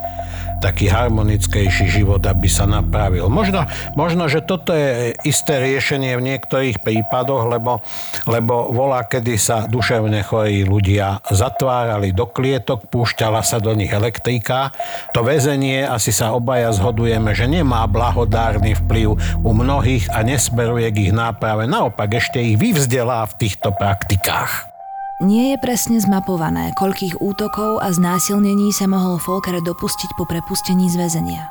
taký 0.65 0.89
harmonickejší 0.89 1.93
život, 1.93 2.25
aby 2.25 2.49
sa 2.49 2.65
napravil. 2.65 3.29
Možno, 3.29 3.69
možno, 3.93 4.33
že 4.33 4.41
toto 4.41 4.73
je 4.73 5.13
isté 5.29 5.61
riešenie 5.61 6.17
v 6.17 6.33
niektorých 6.33 6.81
prípadoch, 6.81 7.53
lebo, 7.53 7.85
lebo 8.25 8.73
volá, 8.73 9.05
kedy 9.05 9.37
sa 9.37 9.69
duševne 9.69 10.25
chorí 10.25 10.65
ľudia 10.65 11.21
zatvárali 11.29 12.17
do 12.17 12.25
klietok, 12.25 12.89
púšťala 12.89 13.45
sa 13.45 13.61
do 13.61 13.77
nich 13.77 13.93
elektrika. 13.93 14.73
To 15.13 15.21
väzenie, 15.21 15.85
asi 15.85 16.09
sa 16.09 16.33
obaja 16.33 16.73
zhodujeme, 16.73 17.37
že 17.37 17.45
nemá 17.45 17.85
blahodárny 17.85 18.73
vplyv 18.81 19.09
u 19.45 19.51
mnohých 19.53 20.09
a 20.09 20.25
nesmeruje 20.25 20.89
k 20.89 20.97
ich 21.11 21.13
náprave. 21.13 21.69
Naopak 21.69 22.09
ešte 22.17 22.41
ich 22.41 22.57
vyvzdelá 22.57 23.29
v 23.29 23.37
týchto 23.37 23.77
praktikách. 23.77 24.74
Nie 25.23 25.55
je 25.55 25.63
presne 25.63 26.03
zmapované, 26.03 26.75
koľkých 26.75 27.23
útokov 27.23 27.79
a 27.79 27.95
znásilnení 27.95 28.75
sa 28.75 28.91
mohol 28.91 29.23
Volker 29.23 29.63
dopustiť 29.63 30.11
po 30.19 30.27
prepustení 30.27 30.91
z 30.91 30.99
väzenia. 30.99 31.47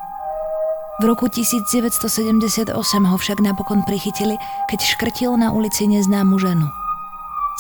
V 1.00 1.08
roku 1.08 1.32
1978 1.32 2.76
ho 2.76 3.18
však 3.18 3.40
napokon 3.40 3.88
prichytili, 3.88 4.36
keď 4.68 4.80
škrtil 4.84 5.40
na 5.40 5.56
ulici 5.56 5.88
neznámu 5.88 6.36
ženu. 6.44 6.68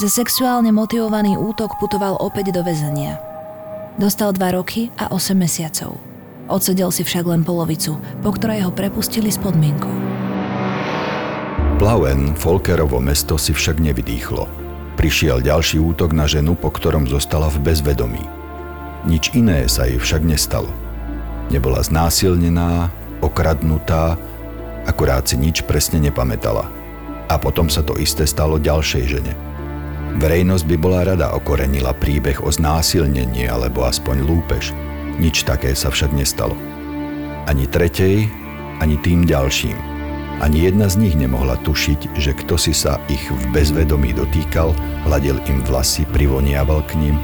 Za 0.03 0.11
sexuálne 0.11 0.75
motivovaný 0.75 1.39
útok 1.39 1.79
putoval 1.79 2.19
opäť 2.19 2.51
do 2.51 2.67
väzenia. 2.67 3.23
Dostal 3.95 4.35
2 4.35 4.59
roky 4.59 4.91
a 4.99 5.07
8 5.07 5.39
mesiacov. 5.39 5.95
Odsedel 6.51 6.91
si 6.91 7.07
však 7.07 7.23
len 7.23 7.47
polovicu, 7.47 7.95
po 8.19 8.35
ktorej 8.35 8.67
ho 8.67 8.75
prepustili 8.75 9.31
s 9.31 9.39
podmienkou. 9.39 9.95
Plauen, 11.79 12.35
Folkerovo 12.35 12.99
mesto 12.99 13.39
si 13.39 13.55
však 13.55 13.79
nevydýchlo. 13.79 14.62
Prišiel 15.03 15.43
ďalší 15.43 15.83
útok 15.83 16.15
na 16.15 16.23
ženu, 16.23 16.55
po 16.55 16.71
ktorom 16.71 17.11
zostala 17.11 17.51
v 17.51 17.59
bezvedomí. 17.59 18.23
Nič 19.03 19.35
iné 19.35 19.67
sa 19.67 19.83
jej 19.83 19.99
však 19.99 20.23
nestalo. 20.23 20.71
Nebola 21.51 21.83
znásilnená, 21.83 22.87
okradnutá, 23.19 24.15
akurát 24.87 25.27
si 25.27 25.35
nič 25.35 25.67
presne 25.67 25.99
nepamätala. 25.99 26.71
A 27.27 27.35
potom 27.35 27.67
sa 27.67 27.83
to 27.83 27.99
isté 27.99 28.23
stalo 28.23 28.55
ďalšej 28.55 29.03
žene. 29.03 29.35
Verejnosť 30.23 30.71
by 30.71 30.75
bola 30.79 31.03
rada 31.03 31.35
okorenila 31.35 31.91
príbeh 31.91 32.39
o 32.39 32.47
znásilnenie 32.47 33.51
alebo 33.51 33.83
aspoň 33.83 34.23
lúpež. 34.23 34.71
Nič 35.19 35.43
také 35.43 35.75
sa 35.75 35.91
však 35.91 36.15
nestalo. 36.15 36.55
Ani 37.43 37.67
tretej, 37.67 38.31
ani 38.79 38.95
tým 39.03 39.27
ďalším– 39.27 39.75
ani 40.43 40.67
jedna 40.67 40.91
z 40.91 40.99
nich 40.99 41.15
nemohla 41.15 41.55
tušiť, 41.63 42.19
že 42.19 42.35
kto 42.35 42.59
si 42.59 42.75
sa 42.75 42.99
ich 43.07 43.31
v 43.31 43.43
bezvedomí 43.55 44.11
dotýkal, 44.11 44.75
hladil 45.07 45.39
im 45.47 45.63
vlasy, 45.63 46.03
privoniaval 46.11 46.83
k 46.83 46.99
ním. 46.99 47.15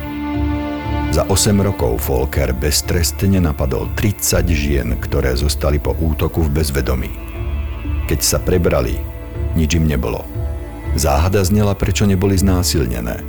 Za 1.11 1.27
8 1.27 1.59
rokov 1.59 1.99
Volker 2.07 2.55
beztrestne 2.55 3.43
napadol 3.43 3.91
30 3.99 4.47
žien, 4.55 4.95
ktoré 5.03 5.35
zostali 5.35 5.83
po 5.83 5.91
útoku 5.99 6.47
v 6.47 6.63
bezvedomí. 6.63 7.11
Keď 8.07 8.19
sa 8.23 8.39
prebrali, 8.39 8.95
nič 9.51 9.75
im 9.75 9.83
nebolo. 9.83 10.23
Záhada 10.95 11.43
znela, 11.43 11.75
prečo 11.75 12.07
neboli 12.07 12.39
znásilnené. 12.39 13.19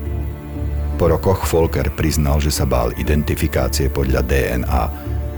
Po 1.03 1.11
rokoch 1.11 1.43
Volker 1.51 1.91
priznal, 1.91 2.39
že 2.39 2.55
sa 2.55 2.63
bál 2.63 2.95
identifikácie 2.95 3.91
podľa 3.91 4.23
DNA, 4.23 4.83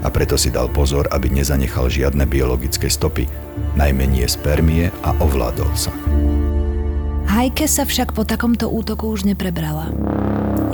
a 0.02 0.08
preto 0.10 0.34
si 0.34 0.50
dal 0.50 0.66
pozor, 0.66 1.06
aby 1.14 1.30
nezanechal 1.30 1.86
žiadne 1.86 2.26
biologické 2.26 2.90
stopy, 2.90 3.30
najmenej 3.78 4.26
spermie 4.26 4.90
a 5.06 5.14
ovládol 5.22 5.70
sa. 5.78 5.94
Hajke 7.30 7.64
sa 7.70 7.86
však 7.86 8.12
po 8.12 8.26
takomto 8.26 8.68
útoku 8.68 9.08
už 9.08 9.24
neprebrala. 9.24 9.88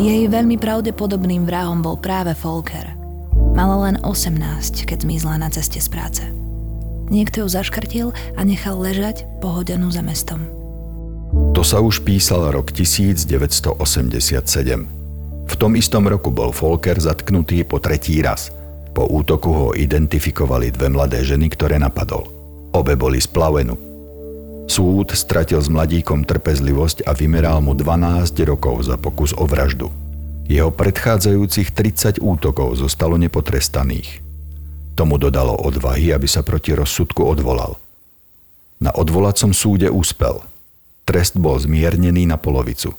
Jej 0.00 0.26
veľmi 0.26 0.56
pravdepodobným 0.58 1.44
vrahom 1.44 1.84
bol 1.84 2.00
práve 2.00 2.34
Volker. 2.34 2.96
Mala 3.54 3.90
len 3.90 3.96
18, 4.02 4.88
keď 4.88 4.98
zmizla 5.06 5.38
na 5.38 5.52
ceste 5.52 5.78
z 5.78 5.88
práce. 5.92 6.24
Niekto 7.08 7.44
ju 7.44 7.48
zaškrtil 7.48 8.06
a 8.36 8.40
nechal 8.42 8.80
ležať 8.80 9.24
pohodenú 9.38 9.92
za 9.92 10.02
mestom. 10.02 10.44
To 11.52 11.60
sa 11.60 11.78
už 11.84 12.02
písal 12.02 12.48
rok 12.50 12.72
1987. 12.72 13.76
V 15.48 15.54
tom 15.56 15.72
istom 15.76 16.04
roku 16.04 16.28
bol 16.28 16.52
Volker 16.52 16.96
zatknutý 17.00 17.64
po 17.64 17.80
tretí 17.80 18.20
raz– 18.24 18.50
po 18.98 19.06
útoku 19.06 19.54
ho 19.54 19.68
identifikovali 19.78 20.74
dve 20.74 20.90
mladé 20.90 21.22
ženy, 21.22 21.54
ktoré 21.54 21.78
napadol. 21.78 22.26
Obe 22.74 22.98
boli 22.98 23.22
z 23.22 23.30
Plavenu. 23.30 23.78
Súd 24.66 25.14
stratil 25.14 25.62
s 25.62 25.70
mladíkom 25.70 26.26
trpezlivosť 26.26 27.06
a 27.06 27.14
vymeral 27.14 27.62
mu 27.62 27.78
12 27.78 28.34
rokov 28.42 28.90
za 28.90 28.98
pokus 28.98 29.30
o 29.38 29.46
vraždu. 29.46 29.94
Jeho 30.50 30.74
predchádzajúcich 30.74 31.70
30 31.70 32.18
útokov 32.18 32.82
zostalo 32.82 33.14
nepotrestaných. 33.22 34.18
Tomu 34.98 35.14
dodalo 35.22 35.54
odvahy, 35.54 36.10
aby 36.10 36.26
sa 36.26 36.42
proti 36.42 36.74
rozsudku 36.74 37.22
odvolal. 37.22 37.78
Na 38.82 38.90
odvolacom 38.90 39.54
súde 39.54 39.86
úspel. 39.94 40.42
Trest 41.06 41.38
bol 41.38 41.54
zmiernený 41.54 42.26
na 42.26 42.34
polovicu. 42.34 42.98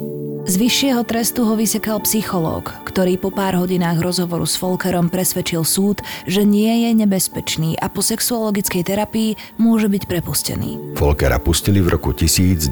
Z 0.50 0.58
vyššieho 0.58 1.06
trestu 1.06 1.46
ho 1.46 1.54
vysekal 1.54 2.02
psychológ, 2.02 2.74
ktorý 2.90 3.22
po 3.22 3.30
pár 3.30 3.54
hodinách 3.62 4.02
rozhovoru 4.02 4.50
s 4.50 4.58
Folkerom 4.58 5.14
presvedčil 5.14 5.62
súd, 5.62 6.02
že 6.26 6.42
nie 6.42 6.90
je 6.90 7.06
nebezpečný 7.06 7.78
a 7.78 7.86
po 7.86 8.02
sexuologickej 8.02 8.82
terapii 8.82 9.38
môže 9.62 9.86
byť 9.86 10.10
prepustený. 10.10 10.98
Folkera 10.98 11.38
pustili 11.38 11.86
v 11.86 11.94
roku 11.94 12.18
1994. 12.18 12.66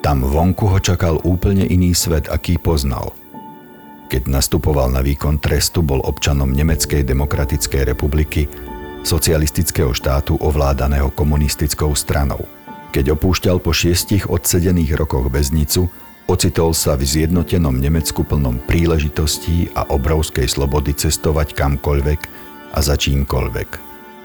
Tam 0.00 0.24
vonku 0.24 0.72
ho 0.72 0.80
čakal 0.80 1.20
úplne 1.20 1.68
iný 1.68 1.92
svet, 1.92 2.32
aký 2.32 2.56
poznal. 2.56 3.12
Keď 4.08 4.24
nastupoval 4.24 4.88
na 4.88 5.04
výkon 5.04 5.36
trestu, 5.36 5.84
bol 5.84 6.00
občanom 6.00 6.48
Nemeckej 6.48 7.04
demokratickej 7.04 7.92
republiky, 7.92 8.48
socialistického 9.04 9.92
štátu 9.92 10.40
ovládaného 10.40 11.12
komunistickou 11.12 11.92
stranou. 11.92 12.53
Keď 12.94 13.10
opúšťal 13.10 13.58
po 13.58 13.74
šiestich 13.74 14.30
odsedených 14.30 14.94
rokoch 14.94 15.26
väznicu, 15.26 15.90
ocitol 16.30 16.70
sa 16.70 16.94
v 16.94 17.02
zjednotenom 17.02 17.74
Nemecku 17.74 18.22
plnom 18.22 18.62
príležitostí 18.70 19.74
a 19.74 19.82
obrovskej 19.90 20.46
slobody 20.46 20.94
cestovať 20.94 21.58
kamkoľvek 21.58 22.20
a 22.70 22.78
za 22.78 22.94
čímkoľvek. 22.94 23.68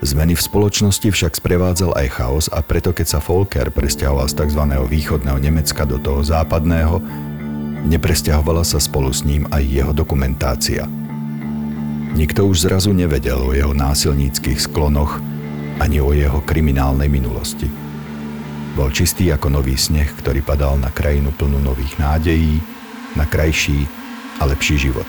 Zmeny 0.05 0.37
v 0.37 0.45
spoločnosti 0.45 1.09
však 1.09 1.41
sprevádzal 1.41 1.97
aj 1.97 2.07
chaos 2.13 2.45
a 2.53 2.61
preto 2.61 2.93
keď 2.93 3.17
sa 3.17 3.19
Volker 3.25 3.73
presťahoval 3.73 4.29
z 4.29 4.37
tzv. 4.37 4.61
východného 4.85 5.41
Nemecka 5.41 5.89
do 5.89 5.97
toho 5.97 6.21
západného, 6.21 7.01
nepresťahovala 7.89 8.61
sa 8.61 8.77
spolu 8.77 9.09
s 9.09 9.25
ním 9.25 9.49
aj 9.49 9.65
jeho 9.65 9.91
dokumentácia. 9.97 10.85
Nikto 12.13 12.45
už 12.45 12.69
zrazu 12.69 12.93
nevedel 12.93 13.41
o 13.41 13.49
jeho 13.49 13.73
násilníckých 13.73 14.61
sklonoch 14.61 15.17
ani 15.81 15.97
o 15.97 16.13
jeho 16.13 16.37
kriminálnej 16.45 17.09
minulosti. 17.09 17.88
Bol 18.77 18.93
čistý 18.93 19.33
ako 19.33 19.49
nový 19.49 19.73
sneh, 19.73 20.09
ktorý 20.19 20.45
padal 20.45 20.77
na 20.77 20.93
krajinu 20.93 21.33
plnú 21.33 21.57
nových 21.61 21.97
nádejí, 21.97 22.61
na 23.17 23.25
krajší 23.25 23.89
a 24.37 24.45
lepší 24.45 24.89
život. 24.89 25.05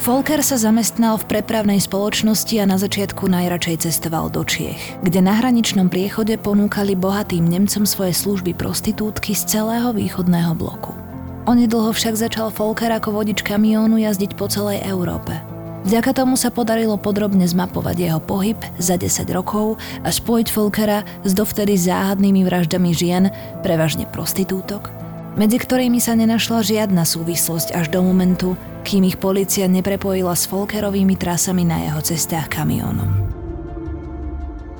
Volker 0.00 0.40
sa 0.40 0.56
zamestnal 0.56 1.20
v 1.20 1.28
prepravnej 1.28 1.76
spoločnosti 1.76 2.56
a 2.56 2.64
na 2.64 2.80
začiatku 2.80 3.28
najradšej 3.28 3.84
cestoval 3.84 4.32
do 4.32 4.40
Čiech, 4.40 4.96
kde 5.04 5.20
na 5.20 5.36
hraničnom 5.36 5.92
priechode 5.92 6.40
ponúkali 6.40 6.96
bohatým 6.96 7.44
Nemcom 7.44 7.84
svoje 7.84 8.16
služby 8.16 8.56
prostitútky 8.56 9.36
z 9.36 9.44
celého 9.44 9.92
východného 9.92 10.56
bloku. 10.56 10.96
Onedlho 11.44 11.92
však 11.92 12.16
začal 12.16 12.48
Volker 12.48 12.96
ako 12.96 13.20
vodič 13.20 13.44
kamiónu 13.44 14.00
jazdiť 14.00 14.40
po 14.40 14.48
celej 14.48 14.80
Európe– 14.88 15.36
Vďaka 15.80 16.12
tomu 16.12 16.36
sa 16.36 16.52
podarilo 16.52 17.00
podrobne 17.00 17.48
zmapovať 17.48 17.96
jeho 17.96 18.20
pohyb 18.20 18.60
za 18.76 19.00
10 19.00 19.24
rokov 19.32 19.80
a 20.04 20.12
spojiť 20.12 20.48
Folkera 20.52 21.08
s 21.24 21.32
dovtedy 21.32 21.72
záhadnými 21.72 22.44
vraždami 22.44 22.92
žien, 22.92 23.32
prevažne 23.64 24.04
prostitútok, 24.04 24.92
medzi 25.40 25.56
ktorými 25.56 25.96
sa 25.96 26.12
nenašla 26.12 26.60
žiadna 26.60 27.08
súvislosť 27.08 27.72
až 27.72 27.88
do 27.88 28.04
momentu, 28.04 28.60
kým 28.84 29.08
ich 29.08 29.16
policia 29.16 29.64
neprepojila 29.72 30.36
s 30.36 30.44
Folkerovými 30.52 31.16
trasami 31.16 31.64
na 31.64 31.88
jeho 31.88 32.00
cestách 32.04 32.52
kamiónom. 32.52 33.08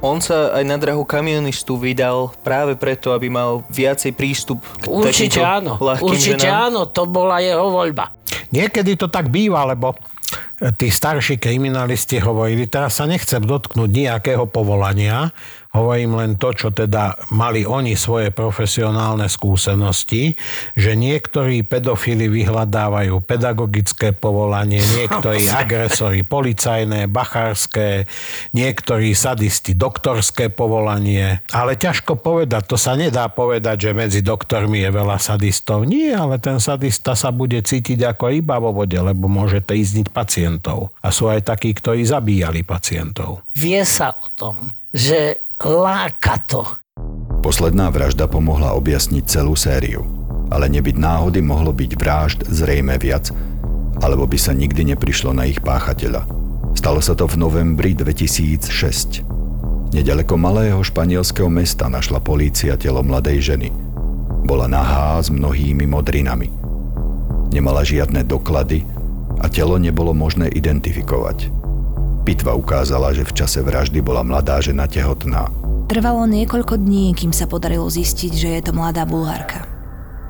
On 0.04 0.20
sa 0.20 0.52
aj 0.56 0.64
na 0.64 0.76
drahu 0.80 1.04
kamionistu 1.04 1.76
vydal 1.80 2.32
práve 2.44 2.76
preto, 2.76 3.12
aby 3.12 3.28
mal 3.28 3.64
viacej 3.68 4.16
prístup 4.16 4.60
k 4.80 4.88
Určite 4.88 5.44
áno, 5.44 5.76
určite 5.80 6.44
ženám. 6.44 6.72
áno, 6.72 6.80
to 6.88 7.04
bola 7.04 7.40
jeho 7.40 7.68
voľba. 7.68 8.08
Niekedy 8.52 8.96
to 8.96 9.12
tak 9.12 9.28
býva, 9.28 9.64
lebo 9.68 9.92
tí 10.60 10.92
starší 10.92 11.40
kriminalisti 11.40 12.20
hovorili, 12.20 12.68
teraz 12.68 13.00
sa 13.00 13.08
nechcem 13.08 13.40
dotknúť 13.40 13.88
nejakého 13.88 14.44
povolania, 14.44 15.32
Hovorím 15.70 16.18
len 16.18 16.34
to, 16.34 16.50
čo 16.50 16.74
teda 16.74 17.14
mali 17.30 17.62
oni 17.62 17.94
svoje 17.94 18.34
profesionálne 18.34 19.30
skúsenosti, 19.30 20.34
že 20.74 20.98
niektorí 20.98 21.62
pedofili 21.62 22.26
vyhľadávajú 22.26 23.22
pedagogické 23.22 24.10
povolanie, 24.10 24.82
niektorí 24.98 25.46
agresori 25.46 26.26
policajné, 26.26 27.06
bachárske, 27.06 28.10
niektorí 28.50 29.14
sadisti 29.14 29.78
doktorské 29.78 30.50
povolanie. 30.50 31.46
Ale 31.54 31.78
ťažko 31.78 32.18
povedať, 32.18 32.66
to 32.66 32.74
sa 32.74 32.98
nedá 32.98 33.30
povedať, 33.30 33.90
že 33.90 33.90
medzi 33.94 34.20
doktormi 34.26 34.82
je 34.82 34.90
veľa 34.90 35.22
sadistov. 35.22 35.86
Nie, 35.86 36.18
ale 36.18 36.42
ten 36.42 36.58
sadista 36.58 37.14
sa 37.14 37.30
bude 37.30 37.62
cítiť 37.62 38.10
ako 38.10 38.34
iba 38.34 38.58
vo 38.58 38.74
vode, 38.74 38.98
lebo 38.98 39.30
môže 39.30 39.62
izniť 39.62 40.10
pacientov. 40.10 40.90
A 40.98 41.14
sú 41.14 41.30
aj 41.30 41.46
takí, 41.46 41.70
ktorí 41.70 42.02
zabíjali 42.02 42.66
pacientov. 42.66 43.46
Vie 43.54 43.86
sa 43.86 44.18
o 44.18 44.26
tom, 44.34 44.74
že 44.90 45.49
láka 45.64 46.40
to. 46.48 46.64
Posledná 47.40 47.88
vražda 47.88 48.28
pomohla 48.28 48.76
objasniť 48.76 49.24
celú 49.24 49.56
sériu. 49.56 50.04
Ale 50.50 50.66
nebyť 50.66 50.96
náhody 50.98 51.40
mohlo 51.40 51.70
byť 51.70 51.90
vražd 51.94 52.38
zrejme 52.50 52.98
viac, 52.98 53.30
alebo 54.02 54.26
by 54.26 54.34
sa 54.34 54.50
nikdy 54.50 54.92
neprišlo 54.92 55.30
na 55.30 55.46
ich 55.46 55.62
páchateľa. 55.62 56.26
Stalo 56.74 56.98
sa 56.98 57.14
to 57.14 57.30
v 57.30 57.38
novembri 57.38 57.94
2006. 57.94 59.22
Nedaleko 59.90 60.34
malého 60.38 60.78
španielského 60.82 61.50
mesta 61.50 61.86
našla 61.90 62.18
polícia 62.22 62.74
telo 62.78 63.02
mladej 63.02 63.54
ženy. 63.54 63.68
Bola 64.46 64.66
nahá 64.66 65.18
s 65.22 65.30
mnohými 65.30 65.86
modrinami. 65.86 66.50
Nemala 67.50 67.82
žiadne 67.82 68.22
doklady 68.26 68.86
a 69.42 69.46
telo 69.50 69.78
nebolo 69.78 70.14
možné 70.14 70.50
identifikovať. 70.50 71.59
Pitva 72.30 72.54
ukázala, 72.54 73.10
že 73.10 73.26
v 73.26 73.42
čase 73.42 73.58
vraždy 73.58 73.98
bola 73.98 74.22
mladá 74.22 74.62
žena 74.62 74.86
tehotná. 74.86 75.50
Trvalo 75.90 76.30
niekoľko 76.30 76.78
dní, 76.78 77.10
kým 77.18 77.34
sa 77.34 77.50
podarilo 77.50 77.90
zistiť, 77.90 78.32
že 78.38 78.48
je 78.54 78.62
to 78.62 78.70
mladá 78.70 79.02
bulhárka. 79.02 79.66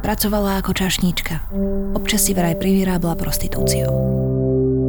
Pracovala 0.00 0.64
ako 0.64 0.80
čašníčka. 0.80 1.52
Občas 1.92 2.24
si 2.24 2.32
vraj 2.32 2.56
privyrábla 2.56 3.20
prostitúciou. 3.20 3.92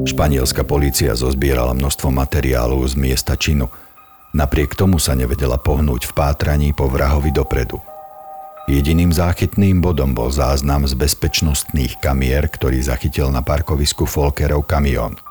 Španielská 0.08 0.64
polícia 0.64 1.12
zozbierala 1.12 1.76
množstvo 1.76 2.16
materiálu 2.16 2.80
z 2.88 2.96
miesta 2.96 3.36
činu. 3.36 3.68
Napriek 4.32 4.80
tomu 4.80 4.96
sa 4.96 5.12
nevedela 5.12 5.60
pohnúť 5.60 6.08
v 6.08 6.16
pátraní 6.16 6.72
po 6.72 6.88
vrahovi 6.88 7.36
dopredu. 7.36 7.84
Jediným 8.72 9.12
záchytným 9.12 9.84
bodom 9.84 10.16
bol 10.16 10.32
záznam 10.32 10.88
z 10.88 10.96
bezpečnostných 10.96 12.00
kamier, 12.00 12.48
ktorý 12.48 12.80
zachytil 12.80 13.28
na 13.36 13.44
parkovisku 13.44 14.08
Folkerov 14.08 14.64
kamión– 14.64 15.20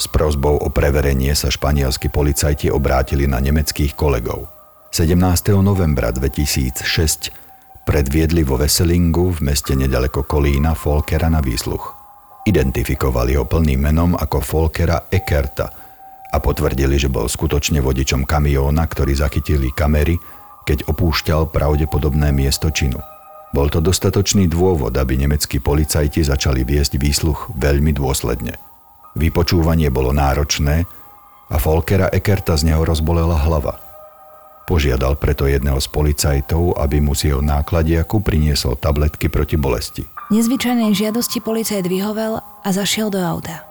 s 0.00 0.08
prozbou 0.08 0.56
o 0.56 0.72
preverenie 0.72 1.36
sa 1.36 1.52
španielskí 1.52 2.08
policajti 2.08 2.72
obrátili 2.72 3.28
na 3.28 3.36
nemeckých 3.36 3.92
kolegov. 3.92 4.48
17. 4.96 5.12
novembra 5.60 6.08
2006 6.08 7.28
predviedli 7.84 8.40
vo 8.40 8.56
Veselingu 8.56 9.36
v 9.36 9.52
meste 9.52 9.76
nedaleko 9.76 10.24
Kolína 10.24 10.72
Folkera 10.72 11.28
na 11.28 11.44
výsluch. 11.44 11.92
Identifikovali 12.48 13.36
ho 13.36 13.44
plným 13.44 13.92
menom 13.92 14.16
ako 14.16 14.40
Folkera 14.40 15.04
Ekerta 15.12 15.68
a 16.32 16.36
potvrdili, 16.40 16.96
že 16.96 17.12
bol 17.12 17.28
skutočne 17.28 17.84
vodičom 17.84 18.24
kamióna, 18.24 18.88
ktorý 18.88 19.12
zachytili 19.12 19.68
kamery, 19.68 20.16
keď 20.64 20.88
opúšťal 20.88 21.52
pravdepodobné 21.52 22.32
miesto 22.32 22.72
činu. 22.72 23.04
Bol 23.52 23.68
to 23.68 23.84
dostatočný 23.84 24.48
dôvod, 24.48 24.96
aby 24.96 25.20
nemeckí 25.20 25.60
policajti 25.60 26.24
začali 26.24 26.64
viesť 26.64 26.96
výsluch 26.96 27.52
veľmi 27.52 27.92
dôsledne– 27.92 28.56
Vypočúvanie 29.18 29.90
bolo 29.90 30.14
náročné 30.14 30.86
a 31.50 31.56
Folkera 31.58 32.06
Ekerta 32.14 32.54
z 32.54 32.70
neho 32.70 32.86
rozbolela 32.86 33.34
hlava. 33.42 33.82
Požiadal 34.70 35.18
preto 35.18 35.50
jedného 35.50 35.82
z 35.82 35.90
policajtov, 35.90 36.78
aby 36.78 37.02
mu 37.02 37.10
z 37.18 37.34
jeho 37.34 37.42
nákladiaku 37.42 38.22
priniesol 38.22 38.78
tabletky 38.78 39.26
proti 39.26 39.58
bolesti. 39.58 40.06
Nezvyčajnej 40.30 40.94
žiadosti 40.94 41.42
policajt 41.42 41.90
vyhovel 41.90 42.38
a 42.38 42.68
zašiel 42.70 43.10
do 43.10 43.18
auta. 43.18 43.66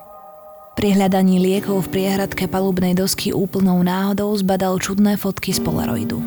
Pri 0.76 0.92
hľadaní 0.92 1.40
liekov 1.40 1.88
v 1.88 1.92
priehradke 1.96 2.44
palubnej 2.52 2.92
dosky 2.92 3.32
úplnou 3.32 3.80
náhodou 3.80 4.28
zbadal 4.36 4.76
čudné 4.76 5.16
fotky 5.16 5.56
z 5.56 5.64
Polaroidu. 5.64 6.20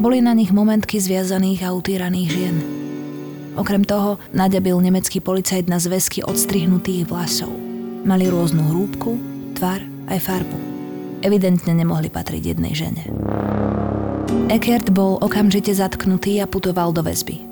Boli 0.00 0.24
na 0.24 0.32
nich 0.32 0.56
momentky 0.56 0.96
zviazaných 0.96 1.68
a 1.68 1.76
utíraných 1.76 2.28
žien. 2.32 2.56
Okrem 3.60 3.84
toho 3.84 4.16
naďabil 4.32 4.76
nemecký 4.88 5.20
policajt 5.20 5.68
na 5.68 5.76
zväzky 5.76 6.24
odstrihnutých 6.24 7.12
vlasov– 7.12 7.52
Mali 8.06 8.30
rôznu 8.30 8.62
hrúbku, 8.70 9.18
tvar 9.58 9.82
aj 10.06 10.22
farbu. 10.22 10.58
Evidentne 11.26 11.74
nemohli 11.74 12.06
patriť 12.06 12.54
jednej 12.54 12.70
žene. 12.70 13.02
Eckert 14.46 14.94
bol 14.94 15.18
okamžite 15.18 15.74
zatknutý 15.74 16.38
a 16.38 16.46
putoval 16.46 16.94
do 16.94 17.02
väzby. 17.02 17.42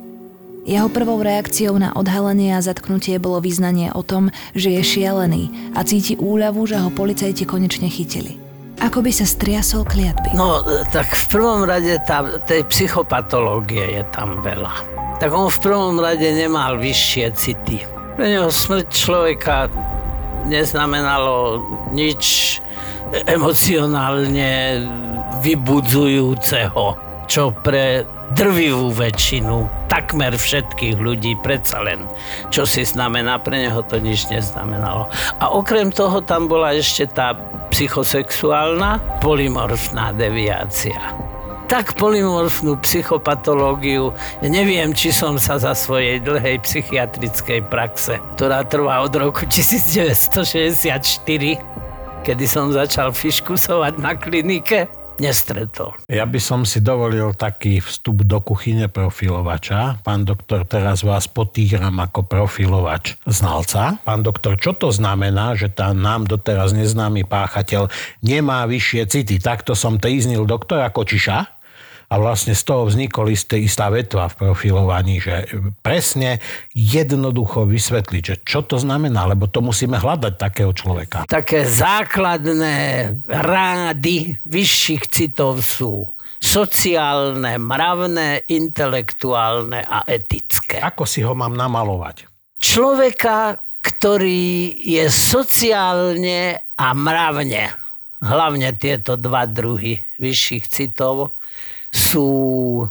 Jeho 0.62 0.86
prvou 0.86 1.18
reakciou 1.20 1.74
na 1.76 1.90
odhalenie 1.98 2.54
a 2.54 2.62
zatknutie 2.62 3.18
bolo 3.18 3.42
vyznanie 3.42 3.90
o 3.98 4.06
tom, 4.06 4.30
že 4.54 4.70
je 4.78 4.82
šialený 4.86 5.74
a 5.74 5.82
cíti 5.82 6.14
úľavu, 6.14 6.70
že 6.70 6.78
ho 6.78 6.88
policajti 6.94 7.42
konečne 7.44 7.90
chytili. 7.90 8.38
ako 8.78 9.02
by 9.02 9.10
sa 9.10 9.26
striasol 9.26 9.82
kliatby. 9.86 10.38
No, 10.38 10.62
tak 10.94 11.08
v 11.14 11.24
prvom 11.30 11.64
rade 11.64 11.98
tá, 12.04 12.26
tej 12.44 12.62
psychopatológie 12.68 13.96
je 13.96 14.02
tam 14.12 14.38
veľa. 14.44 14.70
Tak 15.18 15.30
on 15.30 15.48
v 15.48 15.58
prvom 15.62 15.96
rade 15.98 16.26
nemal 16.30 16.76
vyššie 16.76 17.26
city. 17.38 17.82
Pre 18.14 18.26
neho 18.26 18.50
smrť 18.50 18.86
človeka 18.92 19.66
neznamenalo 20.44 21.60
nič 21.92 22.58
emocionálne 23.24 24.80
vybudzujúceho, 25.44 26.84
čo 27.28 27.52
pre 27.64 28.04
drvivú 28.34 28.90
väčšinu, 28.90 29.86
takmer 29.86 30.34
všetkých 30.34 30.96
ľudí 30.98 31.38
predsa 31.44 31.84
len, 31.84 32.08
čo 32.50 32.64
si 32.64 32.82
znamená, 32.82 33.38
pre 33.38 33.68
neho 33.68 33.84
to 33.84 34.00
nič 34.00 34.26
neznamenalo. 34.32 35.06
A 35.38 35.52
okrem 35.52 35.92
toho 35.92 36.24
tam 36.24 36.50
bola 36.50 36.74
ešte 36.74 37.06
tá 37.06 37.36
psychosexuálna 37.70 39.20
polymorfná 39.20 40.16
deviácia 40.16 41.23
tak 41.74 41.98
polymorfnú 41.98 42.78
psychopatológiu. 42.86 44.14
Neviem, 44.46 44.94
či 44.94 45.10
som 45.10 45.42
sa 45.42 45.58
za 45.58 45.74
svojej 45.74 46.22
dlhej 46.22 46.62
psychiatrickej 46.62 47.66
praxe, 47.66 48.22
ktorá 48.38 48.62
trvá 48.62 49.02
od 49.02 49.10
roku 49.10 49.42
1964, 49.50 50.70
kedy 52.22 52.44
som 52.46 52.70
začal 52.70 53.10
fiškusovať 53.10 53.98
na 53.98 54.14
klinike, 54.14 54.86
nestretol. 55.18 55.94
Ja 56.10 56.26
by 56.26 56.40
som 56.42 56.66
si 56.66 56.82
dovolil 56.82 57.34
taký 57.34 57.78
vstup 57.82 58.26
do 58.26 58.42
kuchyne 58.42 58.90
profilovača. 58.90 60.02
Pán 60.02 60.26
doktor, 60.26 60.66
teraz 60.66 61.06
vás 61.06 61.30
potýram 61.30 61.94
ako 62.02 62.26
profilovač 62.26 63.14
znalca. 63.26 63.98
Pán 64.02 64.26
doktor, 64.26 64.58
čo 64.58 64.74
to 64.74 64.90
znamená, 64.90 65.54
že 65.54 65.70
tá 65.70 65.94
nám 65.94 66.26
doteraz 66.26 66.74
neznámy 66.74 67.26
páchateľ 67.26 67.90
nemá 68.22 68.66
vyššie 68.66 69.02
city? 69.06 69.36
Takto 69.38 69.78
som 69.78 70.02
teiznil 70.02 70.46
doktora 70.46 70.90
Kočiša 70.90 71.53
a 72.14 72.22
vlastne 72.22 72.54
z 72.54 72.62
toho 72.62 72.86
vznikol 72.86 73.26
isté, 73.34 73.58
istá 73.58 73.90
vetva 73.90 74.30
v 74.30 74.46
profilovaní, 74.46 75.18
že 75.18 75.50
presne 75.82 76.38
jednoducho 76.70 77.66
vysvetliť, 77.66 78.22
že 78.22 78.36
čo 78.46 78.62
to 78.62 78.78
znamená, 78.78 79.26
lebo 79.26 79.50
to 79.50 79.58
musíme 79.58 79.98
hľadať 79.98 80.38
takého 80.38 80.70
človeka. 80.70 81.26
Také 81.26 81.66
základné 81.66 83.10
rády 83.26 84.38
vyšších 84.46 85.02
citov 85.10 85.58
sú 85.66 86.14
sociálne, 86.38 87.58
mravné, 87.58 88.46
intelektuálne 88.46 89.82
a 89.82 90.06
etické. 90.06 90.78
Ako 90.78 91.10
si 91.10 91.26
ho 91.26 91.34
mám 91.34 91.58
namalovať? 91.58 92.30
Človeka, 92.62 93.58
ktorý 93.82 94.70
je 94.78 95.10
sociálne 95.10 96.62
a 96.78 96.88
mravne, 96.94 97.74
hlavne 98.22 98.70
tieto 98.78 99.18
dva 99.18 99.50
druhy 99.50 99.98
vyšších 100.22 100.64
citov, 100.70 101.34
sú 101.94 102.26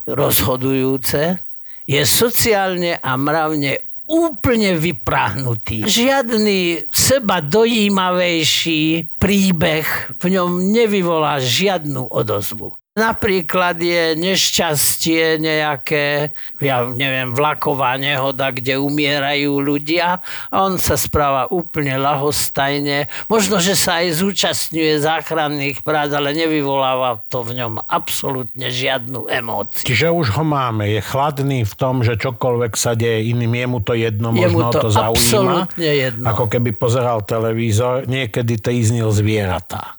rozhodujúce, 0.08 1.44
je 1.84 2.02
sociálne 2.08 2.96
a 3.04 3.20
mravne 3.20 3.84
úplne 4.08 4.80
vyprahnutý. 4.80 5.84
Žiadny 5.84 6.88
seba 6.92 7.44
dojímavejší 7.44 9.12
príbeh 9.20 9.88
v 10.16 10.26
ňom 10.40 10.72
nevyvolá 10.72 11.44
žiadnu 11.44 12.08
odozvu. 12.08 12.76
Napríklad 12.94 13.82
je 13.82 14.14
nešťastie 14.14 15.42
nejaké, 15.42 16.30
ja 16.62 16.86
neviem, 16.86 17.34
vlaková 17.34 17.98
nehoda, 17.98 18.54
kde 18.54 18.78
umierajú 18.78 19.58
ľudia 19.66 20.22
a 20.54 20.56
on 20.62 20.78
sa 20.78 20.94
správa 20.94 21.50
úplne 21.50 21.98
lahostajne. 21.98 23.10
Možno, 23.26 23.58
že 23.58 23.74
sa 23.74 24.06
aj 24.06 24.22
zúčastňuje 24.22 25.02
záchranných 25.02 25.82
prác, 25.82 26.14
ale 26.14 26.38
nevyvoláva 26.38 27.26
to 27.34 27.42
v 27.42 27.66
ňom 27.66 27.82
absolútne 27.82 28.70
žiadnu 28.70 29.26
emóciu. 29.26 29.90
Čiže 29.90 30.14
už 30.14 30.38
ho 30.38 30.46
máme, 30.46 30.86
je 30.94 31.02
chladný 31.02 31.66
v 31.66 31.74
tom, 31.74 32.06
že 32.06 32.14
čokoľvek 32.14 32.78
sa 32.78 32.94
deje 32.94 33.26
iným, 33.34 33.58
jemu 33.58 33.78
to 33.82 33.98
jedno, 33.98 34.30
Jemu 34.38 34.54
možno 34.54 34.70
to 34.70 34.80
to 34.86 34.90
zaujíma. 34.94 35.66
jedno. 35.82 36.30
Ako 36.30 36.46
keby 36.46 36.78
pozeral 36.78 37.26
televízor, 37.26 38.06
niekedy 38.06 38.62
tejznil 38.62 39.10
zvieratá. 39.10 39.98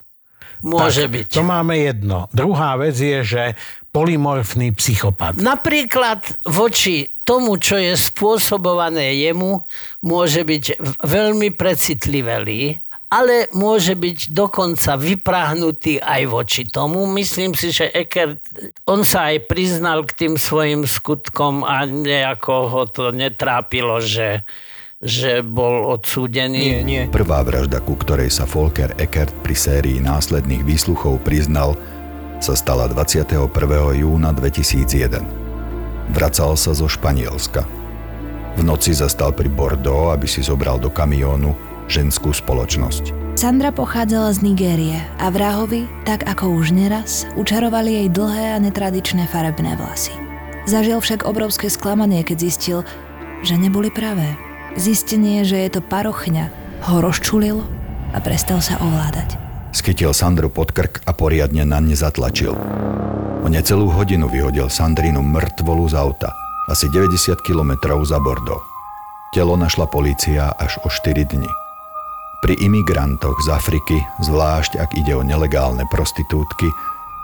Môže 0.63 1.09
tak, 1.09 1.13
byť. 1.17 1.27
To 1.35 1.43
máme 1.43 1.75
jedno. 1.81 2.31
Druhá 2.31 2.79
vec 2.79 2.95
je, 2.95 3.25
že 3.25 3.43
polymorfný 3.95 4.75
psychopat. 4.75 5.39
Napríklad 5.39 6.27
voči 6.47 7.15
tomu, 7.23 7.57
čo 7.57 7.79
je 7.79 7.95
spôsobované 7.95 9.17
jemu, 9.23 9.63
môže 10.03 10.43
byť 10.43 10.83
veľmi 11.01 11.55
precitlivelý, 11.55 12.85
ale 13.15 13.47
môže 13.55 13.95
byť 13.95 14.35
dokonca 14.35 14.99
vyprahnutý 14.99 16.03
aj 16.03 16.23
voči 16.27 16.67
tomu. 16.67 17.07
Myslím 17.07 17.55
si, 17.55 17.71
že 17.71 17.87
Eckert, 17.95 18.43
on 18.91 19.07
sa 19.07 19.31
aj 19.31 19.47
priznal 19.47 20.03
k 20.03 20.27
tým 20.27 20.35
svojim 20.35 20.83
skutkom 20.83 21.63
a 21.63 21.87
nejako 21.87 22.55
ho 22.67 22.83
to 22.91 23.15
netrápilo, 23.15 24.03
že, 24.03 24.43
že 25.05 25.45
bol 25.45 25.93
odsúdený. 25.93 26.81
Nie, 26.81 26.81
nie. 26.81 27.03
Prvá 27.13 27.45
vražda, 27.45 27.85
ku 27.85 27.93
ktorej 27.93 28.33
sa 28.33 28.49
Volker 28.49 28.97
Eckert 28.97 29.37
pri 29.45 29.53
sérii 29.53 30.01
následných 30.01 30.65
výsluchov 30.65 31.21
priznal, 31.21 31.77
sa 32.41 32.57
stala 32.57 32.89
21. 32.89 33.53
júna 34.01 34.33
2001. 34.33 35.21
Vracal 36.17 36.57
sa 36.57 36.73
zo 36.73 36.89
Španielska. 36.89 37.69
V 38.57 38.63
noci 38.65 38.97
zastal 38.97 39.37
pri 39.37 39.53
Bordeaux, 39.53 40.17
aby 40.17 40.25
si 40.25 40.41
zobral 40.41 40.81
do 40.81 40.89
kamiónu 40.89 41.53
ženskú 41.85 42.33
spoločnosť. 42.33 43.37
Sandra 43.37 43.75
pochádzala 43.75 44.31
z 44.31 44.41
Nigérie 44.47 44.99
a 45.21 45.27
vrahovi, 45.29 45.85
tak 46.07 46.25
ako 46.25 46.55
už 46.55 46.71
neraz, 46.73 47.27
učarovali 47.35 48.05
jej 48.05 48.09
dlhé 48.09 48.57
a 48.57 48.63
netradičné 48.63 49.27
farebné 49.29 49.75
vlasy. 49.77 50.15
Zažil 50.65 50.97
však 50.97 51.29
obrovské 51.29 51.69
sklamanie, 51.69 52.25
keď 52.25 52.37
zistil, 52.41 52.79
že 53.43 53.59
neboli 53.59 53.93
pravé. 53.93 54.54
Zistenie, 54.75 55.47
že 55.47 55.63
je 55.63 55.79
to 55.79 55.81
parochňa, 55.87 56.51
ho 56.91 56.99
rozčulilo 56.99 57.63
a 58.11 58.19
prestal 58.19 58.59
sa 58.59 58.75
ovládať. 58.83 59.39
Schytil 59.71 60.11
Sandru 60.11 60.51
pod 60.51 60.75
krk 60.75 61.03
a 61.07 61.15
poriadne 61.15 61.63
na 61.63 61.79
ne 61.79 61.95
zatlačil. 61.95 62.59
O 63.43 63.47
necelú 63.47 63.91
hodinu 63.95 64.27
vyhodil 64.27 64.67
Sandrinu 64.67 65.23
mŕtvolu 65.23 65.87
z 65.91 65.95
auta, 65.95 66.35
asi 66.67 66.91
90 66.91 67.39
kilometrov 67.47 68.03
za 68.03 68.19
Bordeaux. 68.19 68.63
Telo 69.31 69.55
našla 69.55 69.87
polícia 69.87 70.51
až 70.59 70.83
o 70.83 70.91
4 70.91 71.23
dni. 71.23 71.51
Pri 72.43 72.59
imigrantoch 72.59 73.39
z 73.47 73.55
Afriky, 73.55 73.99
zvlášť 74.27 74.79
ak 74.79 74.91
ide 74.99 75.15
o 75.15 75.23
nelegálne 75.23 75.87
prostitútky, 75.87 76.67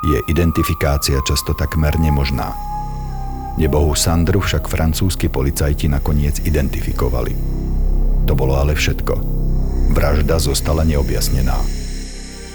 je 0.07 0.19
identifikácia 0.31 1.19
často 1.27 1.53
takmer 1.59 1.99
nemožná. 1.99 2.55
Nebohu 3.59 3.95
Sandru 3.99 4.39
však 4.39 4.71
francúzski 4.71 5.27
policajti 5.27 5.91
nakoniec 5.91 6.39
identifikovali. 6.47 7.35
To 8.31 8.39
bolo 8.39 8.55
ale 8.55 8.79
všetko. 8.79 9.15
Vražda 9.91 10.39
zostala 10.39 10.87
neobjasnená. 10.87 11.59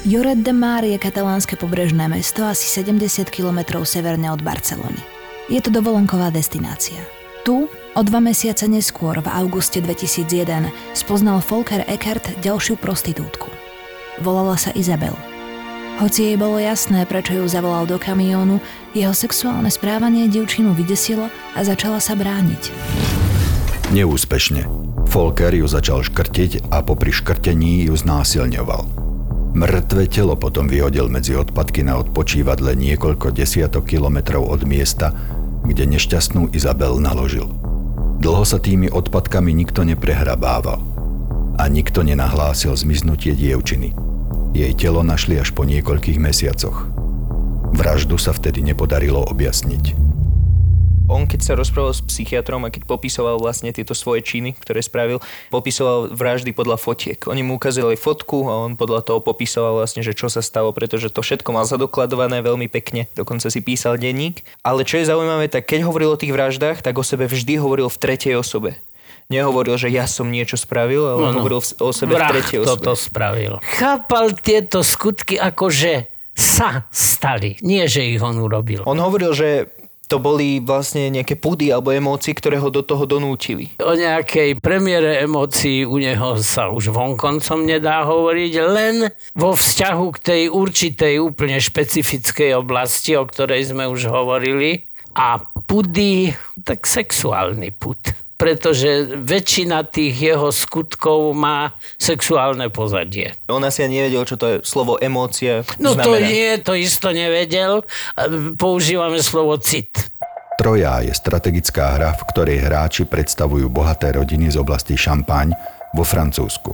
Lloret 0.05 0.39
de 0.45 0.53
Mar 0.53 0.85
je 0.85 0.95
katalánske 1.01 1.57
pobrežné 1.57 2.05
mesto 2.07 2.45
asi 2.45 2.69
70 2.69 3.27
km 3.27 3.81
severne 3.83 4.29
od 4.31 4.39
Barcelony. 4.39 5.01
Je 5.49 5.59
to 5.59 5.73
dovolenková 5.73 6.29
destinácia. 6.29 7.01
Tu 7.43 7.67
o 7.69 8.01
dva 8.01 8.19
mesiace 8.21 8.65
neskôr, 8.69 9.17
v 9.21 9.29
auguste 9.29 9.81
2001, 9.81 10.69
spoznal 10.93 11.41
Volker 11.41 11.83
Eckert 11.89 12.37
ďalšiu 12.41 12.77
prostitútku. 12.77 13.49
Volala 14.21 14.55
sa 14.55 14.71
Izabel. 14.73 15.34
Hoci 15.95 16.27
jej 16.27 16.35
bolo 16.35 16.59
jasné, 16.59 17.07
prečo 17.07 17.39
ju 17.39 17.47
zavolal 17.47 17.87
do 17.87 17.95
kamiónu, 17.95 18.59
jeho 18.91 19.15
sexuálne 19.15 19.71
správanie 19.71 20.27
dievčinu 20.27 20.75
vydesilo 20.75 21.31
a 21.55 21.59
začala 21.63 22.03
sa 22.03 22.19
brániť. 22.19 22.67
Neúspešne. 23.95 24.67
Volker 25.07 25.55
ju 25.55 25.63
začal 25.63 26.03
škrtiť 26.03 26.67
a 26.67 26.83
popri 26.83 27.15
škrtení 27.15 27.87
ju 27.87 27.95
znásilňoval. 27.95 28.83
Mŕtve 29.55 30.11
telo 30.11 30.35
potom 30.35 30.67
vyhodil 30.67 31.07
medzi 31.07 31.31
odpadky 31.31 31.87
na 31.87 31.95
odpočívadle 32.03 32.75
niekoľko 32.75 33.31
desiatok 33.31 33.87
kilometrov 33.87 34.43
od 34.43 34.67
miesta, 34.67 35.15
kde 35.63 35.95
nešťastnú 35.95 36.51
Izabel 36.51 36.99
naložil. 36.99 37.47
Dlho 38.19 38.43
sa 38.43 38.59
tými 38.59 38.91
odpadkami 38.91 39.55
nikto 39.55 39.87
neprehrabával 39.87 40.83
a 41.55 41.63
nikto 41.71 42.03
nenahlásil 42.03 42.75
zmiznutie 42.75 43.31
dievčiny. 43.31 44.04
Jej 44.55 44.71
telo 44.79 45.03
našli 45.03 45.35
až 45.35 45.51
po 45.51 45.67
niekoľkých 45.67 46.15
mesiacoch. 46.15 46.87
Vraždu 47.75 48.15
sa 48.15 48.31
vtedy 48.31 48.63
nepodarilo 48.63 49.19
objasniť. 49.27 49.91
On 51.11 51.27
keď 51.27 51.39
sa 51.43 51.59
rozprával 51.59 51.91
s 51.91 51.99
psychiatrom 51.99 52.63
a 52.63 52.71
keď 52.71 52.87
popisoval 52.87 53.35
vlastne 53.35 53.75
tieto 53.75 53.91
svoje 53.91 54.23
činy, 54.23 54.55
ktoré 54.55 54.79
spravil, 54.79 55.19
popisoval 55.51 56.07
vraždy 56.07 56.55
podľa 56.55 56.79
fotiek. 56.79 57.19
Oni 57.27 57.43
mu 57.43 57.59
ukázali 57.59 57.99
fotku 57.99 58.47
a 58.47 58.63
on 58.63 58.79
podľa 58.79 59.03
toho 59.03 59.19
popisoval 59.19 59.83
vlastne, 59.83 60.07
že 60.07 60.15
čo 60.15 60.31
sa 60.31 60.39
stalo, 60.39 60.71
pretože 60.71 61.11
to 61.11 61.19
všetko 61.19 61.51
mal 61.51 61.67
zadokladované 61.67 62.39
veľmi 62.39 62.71
pekne. 62.71 63.11
Dokonca 63.11 63.51
si 63.51 63.59
písal 63.59 63.99
denník. 63.99 64.47
Ale 64.63 64.87
čo 64.87 65.03
je 65.03 65.11
zaujímavé, 65.11 65.51
tak 65.51 65.67
keď 65.67 65.83
hovoril 65.83 66.15
o 66.15 66.21
tých 66.23 66.31
vraždách, 66.31 66.79
tak 66.79 66.95
o 66.95 67.03
sebe 67.03 67.27
vždy 67.27 67.59
hovoril 67.59 67.91
v 67.91 67.99
tretej 67.99 68.39
osobe 68.39 68.79
nehovoril, 69.27 69.75
že 69.75 69.87
ja 69.87 70.05
som 70.05 70.27
niečo 70.27 70.55
spravil, 70.55 71.01
ale 71.03 71.17
on 71.19 71.23
No, 71.23 71.31
no. 71.31 71.37
hovoril 71.39 71.59
v- 71.59 71.75
o 71.79 71.89
sebe 71.89 72.13
v 72.13 72.17
Vrah 72.17 72.31
tretej 72.31 72.57
osobe. 72.59 72.69
toto 72.81 72.91
spravil. 72.93 73.53
Chápal 73.61 74.35
tieto 74.35 74.79
skutky 74.79 75.35
ako, 75.35 75.67
že 75.67 75.93
sa 76.31 76.83
stali, 76.89 77.55
nie 77.61 77.85
že 77.85 78.03
ich 78.03 78.19
on 78.19 78.35
urobil. 78.35 78.83
On 78.83 78.95
hovoril, 78.95 79.31
že 79.31 79.71
to 80.05 80.21
boli 80.21 80.61
vlastne 80.61 81.09
nejaké 81.09 81.33
pudy 81.33 81.73
alebo 81.73 81.89
emócie, 81.89 82.29
ktoré 82.29 82.61
ho 82.61 82.69
do 82.69 82.85
toho 82.85 83.09
donútili. 83.09 83.73
O 83.81 83.97
nejakej 83.97 84.61
premiére 84.61 85.17
emócií 85.17 85.81
u 85.81 85.97
neho 85.97 86.37
sa 86.37 86.69
už 86.69 86.93
vonkoncom 86.93 87.65
nedá 87.65 88.05
hovoriť, 88.05 88.53
len 88.69 88.95
vo 89.33 89.57
vzťahu 89.57 90.05
k 90.13 90.17
tej 90.19 90.41
určitej 90.47 91.17
úplne 91.17 91.57
špecifickej 91.57 92.53
oblasti, 92.53 93.17
o 93.17 93.25
ktorej 93.25 93.73
sme 93.73 93.89
už 93.89 94.05
hovorili. 94.05 94.85
A 95.15 95.39
pudy, 95.41 96.35
tak 96.61 96.85
sexuálny 96.85 97.71
pud. 97.71 97.97
Pretože 98.35 99.15
väčšina 99.15 99.87
tých 99.87 100.35
jeho 100.35 100.51
skutkov 100.51 101.31
má 101.31 101.71
sexuálne 101.95 102.67
pozadie. 102.67 103.31
On 103.47 103.63
asi 103.63 103.87
ani 103.87 104.03
nevedel, 104.03 104.27
čo 104.27 104.35
to 104.35 104.45
je 104.45 104.55
slovo 104.67 104.99
emócia 104.99 105.63
No 105.79 105.95
to 105.95 106.19
znamená. 106.19 106.27
nie, 106.27 106.49
to 106.59 106.75
isto 106.75 107.15
nevedel. 107.15 107.87
Používame 108.59 109.23
slovo 109.23 109.55
cit. 109.55 110.11
Troja 110.55 111.03
je 111.03 111.11
strategická 111.11 111.99
hra, 111.99 112.15
v 112.15 112.23
ktorej 112.31 112.63
hráči 112.63 113.03
predstavujú 113.03 113.67
bohaté 113.67 114.15
rodiny 114.15 114.51
z 114.51 114.59
oblasti 114.59 114.95
Šampaň 114.95 115.51
vo 115.91 116.03
Francúzsku. 116.07 116.71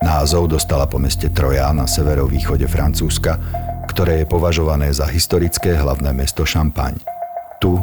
Názov 0.00 0.48
dostala 0.48 0.86
po 0.88 0.96
meste 0.96 1.28
Troja 1.28 1.68
na 1.74 1.84
severovýchode 1.84 2.64
Francúzska, 2.70 3.36
ktoré 3.90 4.22
je 4.22 4.30
považované 4.30 4.94
za 4.94 5.10
historické 5.10 5.74
hlavné 5.74 6.14
mesto 6.14 6.46
Šampaň. 6.46 6.96
Tu, 7.58 7.76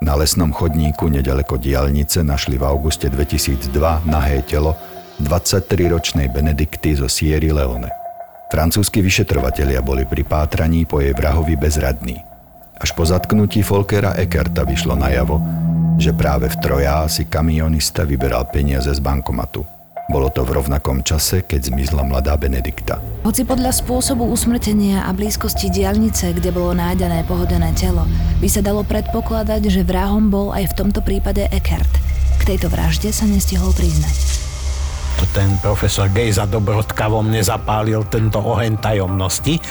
na 0.00 0.16
lesnom 0.16 0.48
chodníku 0.48 1.12
nedaleko 1.12 1.60
diálnice, 1.60 2.24
našli 2.24 2.56
v 2.56 2.64
auguste 2.64 3.12
2002 3.12 4.08
nahé 4.08 4.40
telo 4.48 4.72
23-ročnej 5.20 6.32
Benedikty 6.32 6.96
zo 6.96 7.04
Sierry 7.04 7.52
Leone. 7.52 7.92
Francúzski 8.48 9.04
vyšetrovatelia 9.04 9.84
boli 9.84 10.08
pri 10.08 10.24
pátraní 10.24 10.88
po 10.88 10.98
jej 11.04 11.12
vrahovi 11.12 11.54
bezradní. 11.54 12.18
Až 12.80 12.96
po 12.96 13.04
zatknutí 13.04 13.60
Folkera 13.60 14.16
Eckerta 14.16 14.64
vyšlo 14.64 14.96
najavo, 14.96 15.36
že 16.00 16.16
práve 16.16 16.48
v 16.48 16.56
Trojá 16.58 17.04
si 17.06 17.28
kamionista 17.28 18.08
vyberal 18.08 18.48
peniaze 18.48 18.88
z 18.88 19.00
bankomatu. 19.04 19.79
Bolo 20.10 20.26
to 20.26 20.42
v 20.42 20.58
rovnakom 20.58 21.06
čase, 21.06 21.46
keď 21.46 21.70
zmizla 21.70 22.02
mladá 22.02 22.34
Benedikta. 22.34 22.98
Hoci 23.22 23.46
podľa 23.46 23.70
spôsobu 23.70 24.26
usmrtenia 24.26 25.06
a 25.06 25.14
blízkosti 25.14 25.70
diaľnice, 25.70 26.34
kde 26.34 26.50
bolo 26.50 26.74
nájdené 26.74 27.22
pohodené 27.30 27.70
telo, 27.78 28.10
by 28.42 28.48
sa 28.50 28.58
dalo 28.58 28.82
predpokladať, 28.82 29.70
že 29.70 29.86
vrahom 29.86 30.26
bol 30.26 30.50
aj 30.50 30.74
v 30.74 30.76
tomto 30.82 31.06
prípade 31.06 31.46
Eckert. 31.54 31.86
K 32.42 32.42
tejto 32.42 32.66
vražde 32.66 33.14
sa 33.14 33.22
nestihol 33.22 33.70
priznať. 33.70 34.42
to 35.20 35.30
ten 35.30 35.52
profesor 35.62 36.08
Gejza 36.10 36.48
Dobrodka 36.48 37.06
vo 37.06 37.20
mne 37.22 37.44
zapálil 37.44 38.02
tento 38.10 38.40
oheň 38.40 38.82
tajomnosti, 38.82 39.62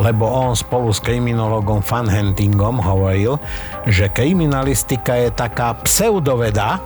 lebo 0.00 0.26
on 0.26 0.56
spolu 0.56 0.90
s 0.90 0.98
kriminologom 0.98 1.84
Van 1.86 2.08
Hentingom 2.10 2.82
hovoril, 2.82 3.38
že 3.86 4.10
kriminalistika 4.10 5.22
je 5.22 5.30
taká 5.30 5.76
pseudoveda, 5.84 6.80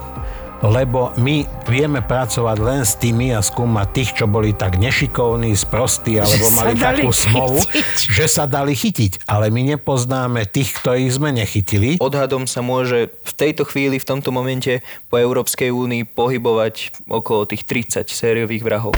lebo 0.63 1.15
my 1.15 1.47
vieme 1.71 2.03
pracovať 2.03 2.57
len 2.59 2.83
s 2.83 2.99
tými 2.99 3.31
a 3.31 3.39
skúmať 3.39 3.87
tých, 3.95 4.11
čo 4.19 4.27
boli 4.27 4.51
tak 4.51 4.83
nešikovní, 4.83 5.55
sprostí, 5.55 6.19
alebo 6.19 6.51
Že 6.51 6.57
mali 6.59 6.75
takú 6.75 7.11
smolu, 7.15 7.63
že 7.95 8.27
sa 8.27 8.51
dali 8.51 8.75
chytiť. 8.75 9.29
Ale 9.31 9.55
my 9.55 9.79
nepoznáme 9.79 10.51
tých, 10.51 10.75
ktorých 10.83 11.11
sme 11.15 11.31
nechytili. 11.31 12.03
Odhadom 12.03 12.51
sa 12.51 12.59
môže 12.59 13.15
v 13.23 13.33
tejto 13.39 13.63
chvíli, 13.63 14.03
v 14.03 14.09
tomto 14.09 14.35
momente 14.35 14.83
po 15.07 15.23
Európskej 15.23 15.71
únii 15.71 16.03
pohybovať 16.11 17.07
okolo 17.07 17.47
tých 17.47 17.63
30 17.63 18.11
sériových 18.11 18.67
vrahov. 18.67 18.95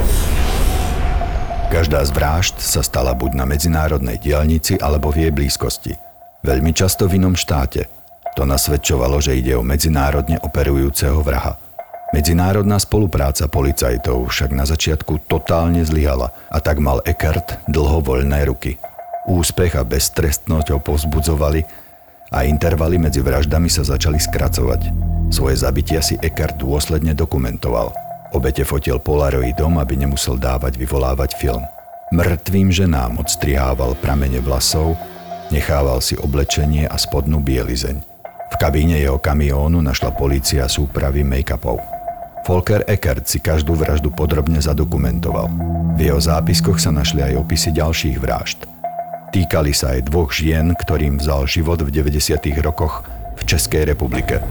Každá 1.70 2.02
z 2.02 2.10
vražd 2.10 2.58
sa 2.58 2.82
stala 2.82 3.14
buď 3.14 3.38
na 3.38 3.46
medzinárodnej 3.46 4.18
diaľnici 4.18 4.74
alebo 4.82 5.14
v 5.14 5.28
jej 5.28 5.32
blízkosti. 5.32 5.94
Veľmi 6.42 6.74
často 6.74 7.06
v 7.06 7.20
inom 7.20 7.38
štáte. 7.38 7.99
To 8.38 8.46
nasvedčovalo, 8.46 9.18
že 9.18 9.34
ide 9.38 9.58
o 9.58 9.66
medzinárodne 9.66 10.38
operujúceho 10.42 11.18
vraha. 11.22 11.58
Medzinárodná 12.10 12.74
spolupráca 12.82 13.46
policajtov 13.46 14.34
však 14.34 14.50
na 14.50 14.66
začiatku 14.66 15.30
totálne 15.30 15.86
zlyhala 15.86 16.34
a 16.50 16.58
tak 16.58 16.82
mal 16.82 16.98
Eckert 17.06 17.62
dlho 17.70 18.02
voľné 18.02 18.50
ruky. 18.50 18.82
Úspech 19.30 19.78
a 19.78 19.86
beztrestnosť 19.86 20.74
ho 20.74 20.78
povzbudzovali 20.82 21.62
a 22.34 22.42
intervaly 22.42 22.98
medzi 22.98 23.22
vraždami 23.22 23.70
sa 23.70 23.86
začali 23.86 24.18
skracovať. 24.18 24.90
Svoje 25.30 25.62
zabitia 25.62 26.02
si 26.02 26.18
Eckert 26.18 26.58
dôsledne 26.58 27.14
dokumentoval. 27.14 27.94
Obete 28.34 28.66
fotil 28.66 28.98
polaroidom, 28.98 29.78
aby 29.78 29.94
nemusel 29.94 30.34
dávať 30.34 30.82
vyvolávať 30.82 31.38
film. 31.38 31.62
Mŕtvým 32.10 32.74
ženám 32.74 33.22
odstrihával 33.22 33.94
pramene 34.02 34.42
vlasov, 34.42 34.98
nechával 35.54 36.02
si 36.02 36.18
oblečenie 36.18 36.90
a 36.90 36.98
spodnú 36.98 37.38
bielizeň. 37.38 38.09
V 38.50 38.54
kabíne 38.58 38.98
jeho 38.98 39.16
kamiónu 39.22 39.78
našla 39.78 40.10
polícia 40.14 40.66
súpravy 40.66 41.22
make-upov. 41.22 41.78
Volker 42.50 42.82
Eckert 42.90 43.30
si 43.30 43.38
každú 43.38 43.78
vraždu 43.78 44.10
podrobne 44.10 44.58
zadokumentoval. 44.58 45.46
V 45.94 46.00
jeho 46.02 46.18
zápiskoch 46.18 46.82
sa 46.82 46.90
našli 46.90 47.22
aj 47.22 47.38
opisy 47.38 47.70
ďalších 47.70 48.18
vražd. 48.18 48.66
Týkali 49.30 49.70
sa 49.70 49.94
aj 49.94 50.10
dvoch 50.10 50.34
žien, 50.34 50.74
ktorým 50.74 51.22
vzal 51.22 51.46
život 51.46 51.78
v 51.86 51.94
90. 51.94 52.42
rokoch 52.58 53.06
v 53.38 53.42
Českej 53.46 53.86
republike. 53.86 54.42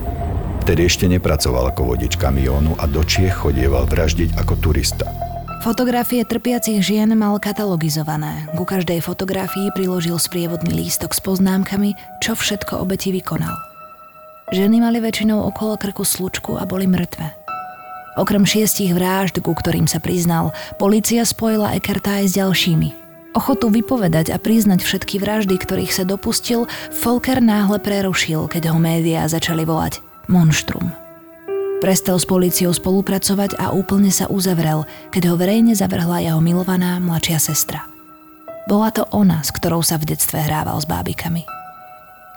Vtedy 0.64 0.88
ešte 0.88 1.12
nepracoval 1.12 1.76
ako 1.76 1.92
vodič 1.92 2.16
kamiónu 2.16 2.80
a 2.80 2.88
do 2.88 3.04
Čiech 3.04 3.36
chodieval 3.44 3.84
vraždiť 3.84 4.40
ako 4.40 4.54
turista. 4.64 5.12
Fotografie 5.60 6.24
trpiacich 6.24 6.80
žien 6.80 7.12
mal 7.20 7.36
katalogizované. 7.36 8.48
Ku 8.56 8.64
každej 8.64 9.04
fotografii 9.04 9.76
priložil 9.76 10.16
sprievodný 10.16 10.72
lístok 10.72 11.12
s 11.12 11.20
poznámkami, 11.20 12.00
čo 12.24 12.32
všetko 12.32 12.80
obeti 12.80 13.12
vykonal. 13.12 13.69
Ženy 14.50 14.82
mali 14.82 14.98
väčšinou 14.98 15.46
okolo 15.46 15.78
krku 15.78 16.02
slučku 16.02 16.58
a 16.58 16.66
boli 16.66 16.90
mŕtve. 16.90 17.38
Okrem 18.18 18.50
šiestich 18.50 18.98
vražd, 18.98 19.38
ku 19.46 19.54
ktorým 19.54 19.86
sa 19.86 20.02
priznal, 20.02 20.58
polícia 20.82 21.22
spojila 21.22 21.78
Eckerta 21.78 22.20
aj 22.20 22.26
s 22.26 22.34
ďalšími. 22.42 22.90
Ochotu 23.38 23.70
vypovedať 23.70 24.34
a 24.34 24.42
priznať 24.42 24.82
všetky 24.82 25.22
vraždy, 25.22 25.54
ktorých 25.54 25.94
sa 25.94 26.02
dopustil, 26.02 26.66
Volker 26.90 27.46
náhle 27.46 27.78
prerušil, 27.78 28.50
keď 28.50 28.74
ho 28.74 28.82
médiá 28.82 29.30
začali 29.30 29.62
volať 29.70 30.02
monštrum. 30.26 30.90
Prestal 31.80 32.18
s 32.18 32.26
políciou 32.26 32.74
spolupracovať 32.74 33.56
a 33.62 33.72
úplne 33.72 34.10
sa 34.10 34.28
uzavrel, 34.28 34.84
keď 35.14 35.32
ho 35.32 35.36
verejne 35.38 35.78
zavrhla 35.78 36.26
jeho 36.26 36.42
milovaná 36.42 36.98
mladšia 36.98 37.40
sestra. 37.40 37.86
Bola 38.66 38.90
to 38.90 39.06
ona, 39.14 39.46
s 39.46 39.54
ktorou 39.54 39.86
sa 39.86 40.02
v 40.02 40.10
detstve 40.10 40.42
hrával 40.42 40.82
s 40.82 40.90
bábikami. 40.90 41.59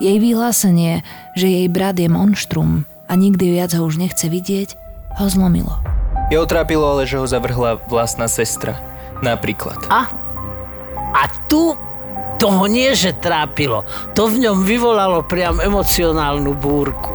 Jej 0.00 0.16
vyhlásenie, 0.22 1.04
že 1.36 1.50
jej 1.50 1.66
brat 1.68 1.98
je 1.98 2.08
monštrum 2.08 2.88
a 3.10 3.12
nikdy 3.12 3.58
viac 3.58 3.76
ho 3.76 3.84
už 3.84 4.00
nechce 4.00 4.24
vidieť, 4.28 4.78
ho 5.20 5.26
zlomilo. 5.28 5.76
Jeho 6.32 6.48
trápilo 6.48 6.96
ale, 6.96 7.04
že 7.04 7.20
ho 7.20 7.26
zavrhla 7.28 7.76
vlastná 7.90 8.24
sestra. 8.24 8.78
Napríklad. 9.20 9.78
A, 9.92 10.08
a 11.12 11.22
tu 11.44 11.76
toho 12.42 12.64
nie, 12.66 12.90
že 12.96 13.14
trápilo. 13.14 13.86
To 14.18 14.26
v 14.26 14.42
ňom 14.48 14.66
vyvolalo 14.66 15.22
priam 15.22 15.62
emocionálnu 15.62 16.56
búrku. 16.58 17.14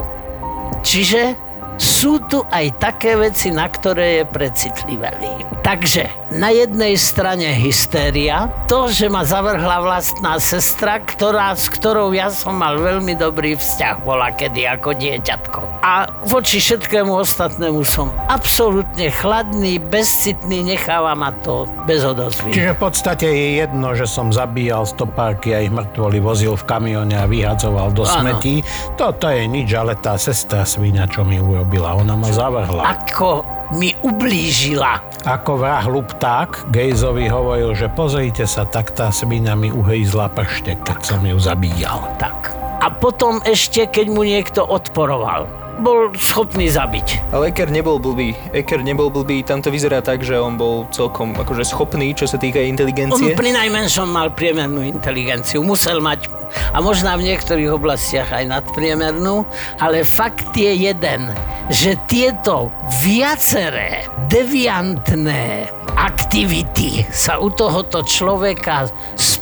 Čiže 0.80 1.36
sú 1.76 2.18
tu 2.26 2.42
aj 2.48 2.80
také 2.80 3.14
veci, 3.14 3.52
na 3.52 3.68
ktoré 3.68 4.22
je 4.22 4.24
precitlivelý. 4.24 5.46
Takže 5.62 6.27
na 6.28 6.52
jednej 6.52 6.92
strane 7.00 7.56
hystéria, 7.56 8.52
to, 8.68 8.92
že 8.92 9.08
ma 9.08 9.24
zavrhla 9.24 9.80
vlastná 9.80 10.36
sestra, 10.36 11.00
ktorá, 11.00 11.56
s 11.56 11.72
ktorou 11.72 12.12
ja 12.12 12.28
som 12.28 12.60
mal 12.60 12.76
veľmi 12.76 13.16
dobrý 13.16 13.56
vzťah, 13.56 14.04
bola 14.04 14.28
kedy 14.36 14.68
ako 14.68 14.92
dieťatko. 14.92 15.60
A 15.80 16.04
voči 16.28 16.60
všetkému 16.60 17.08
ostatnému 17.16 17.80
som 17.80 18.12
absolútne 18.28 19.08
chladný, 19.08 19.80
bezcitný, 19.80 20.60
necháva 20.60 21.16
ma 21.16 21.32
to 21.40 21.64
bez 21.88 22.04
odozvy. 22.04 22.52
Čiže 22.52 22.76
v 22.76 22.80
podstate 22.80 23.24
je 23.24 23.46
jedno, 23.64 23.96
že 23.96 24.04
som 24.04 24.28
zabíjal 24.28 24.84
stopárky 24.84 25.56
a 25.56 25.64
ich 25.64 25.72
mŕtvoly 25.72 26.20
vozil 26.20 26.60
v 26.60 26.64
kamióne 26.68 27.16
a 27.16 27.24
vyhadzoval 27.24 27.96
do 27.96 28.04
Áno. 28.04 28.36
smetí. 28.36 28.60
Toto 29.00 29.32
je 29.32 29.48
nič, 29.48 29.72
ale 29.72 29.96
tá 29.96 30.20
sestra 30.20 30.68
svinia, 30.68 31.08
čo 31.08 31.24
mi 31.24 31.40
urobila, 31.40 31.96
ona 31.96 32.20
ma 32.20 32.28
zavrhla. 32.28 32.84
Ako 32.84 33.58
mi 33.76 33.92
ublížila. 34.00 35.07
Ako 35.26 35.58
vrah 35.58 35.82
Lupták 35.82 36.70
Gejzovi 36.70 37.26
hovoril, 37.26 37.74
že 37.74 37.90
pozrite 37.90 38.46
sa, 38.46 38.62
tak 38.62 38.94
tá 38.94 39.10
svinia 39.10 39.58
mi 39.58 39.66
uhejzla 39.66 40.30
prštek, 40.30 40.86
tak 40.86 41.02
som 41.02 41.26
ju 41.26 41.34
zabíjal. 41.42 42.06
Tak. 42.22 42.54
A 42.78 42.86
potom 42.94 43.42
ešte, 43.42 43.90
keď 43.90 44.06
mu 44.14 44.22
niekto 44.22 44.62
odporoval, 44.62 45.50
bol 45.78 46.10
schopný 46.18 46.66
zabiť. 46.66 47.30
Ale 47.30 47.54
Eker 47.54 47.70
nebol 47.70 48.02
blbý. 48.02 48.34
Eker 48.50 48.82
nebol 48.82 49.08
blbý, 49.08 49.46
tam 49.46 49.62
to 49.62 49.70
vyzerá 49.70 50.02
tak, 50.02 50.26
že 50.26 50.34
on 50.34 50.58
bol 50.58 50.90
celkom 50.90 51.34
akože 51.38 51.62
schopný, 51.62 52.12
čo 52.12 52.26
sa 52.26 52.36
týka 52.36 52.58
On 52.58 52.74
inteligencie. 52.74 53.38
pri 53.38 53.50
najmenšom 53.54 54.10
mal 54.10 54.34
priemernú 54.34 54.82
inteligenciu. 54.82 55.62
Musel 55.62 56.02
mať, 56.02 56.26
a 56.74 56.78
možná 56.82 57.14
v 57.14 57.32
niektorých 57.32 57.70
oblastiach 57.70 58.34
aj 58.34 58.44
nadpriemernú, 58.50 59.46
ale 59.78 60.02
fakt 60.02 60.50
je 60.58 60.90
jeden, 60.90 61.30
že 61.70 61.94
tieto 62.10 62.72
viaceré 63.04 64.08
deviantné 64.32 65.68
aktivity 65.98 67.06
sa 67.10 67.38
u 67.42 67.50
tohoto 67.50 68.02
človeka 68.02 68.88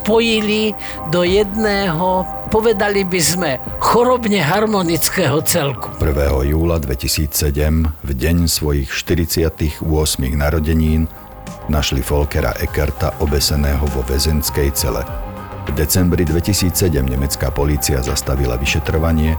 spojili 0.07 0.71
do 1.11 1.27
jedného, 1.27 2.23
povedali 2.47 3.03
by 3.03 3.19
sme, 3.19 3.59
chorobne 3.83 4.39
harmonického 4.39 5.43
celku. 5.43 5.91
1. 5.99 6.47
júla 6.47 6.79
2007, 6.79 7.51
v 8.07 8.11
deň 8.15 8.47
svojich 8.47 8.87
48 8.87 9.83
narodenín, 10.31 11.11
našli 11.67 12.07
Volkera 12.07 12.55
Eckerta 12.63 13.19
obeseného 13.19 13.83
vo 13.91 14.07
väzenskej 14.07 14.71
cele. 14.79 15.03
V 15.67 15.75
decembri 15.75 16.23
2007 16.23 16.71
nemecká 17.03 17.51
polícia 17.51 17.99
zastavila 17.99 18.55
vyšetrovanie 18.55 19.35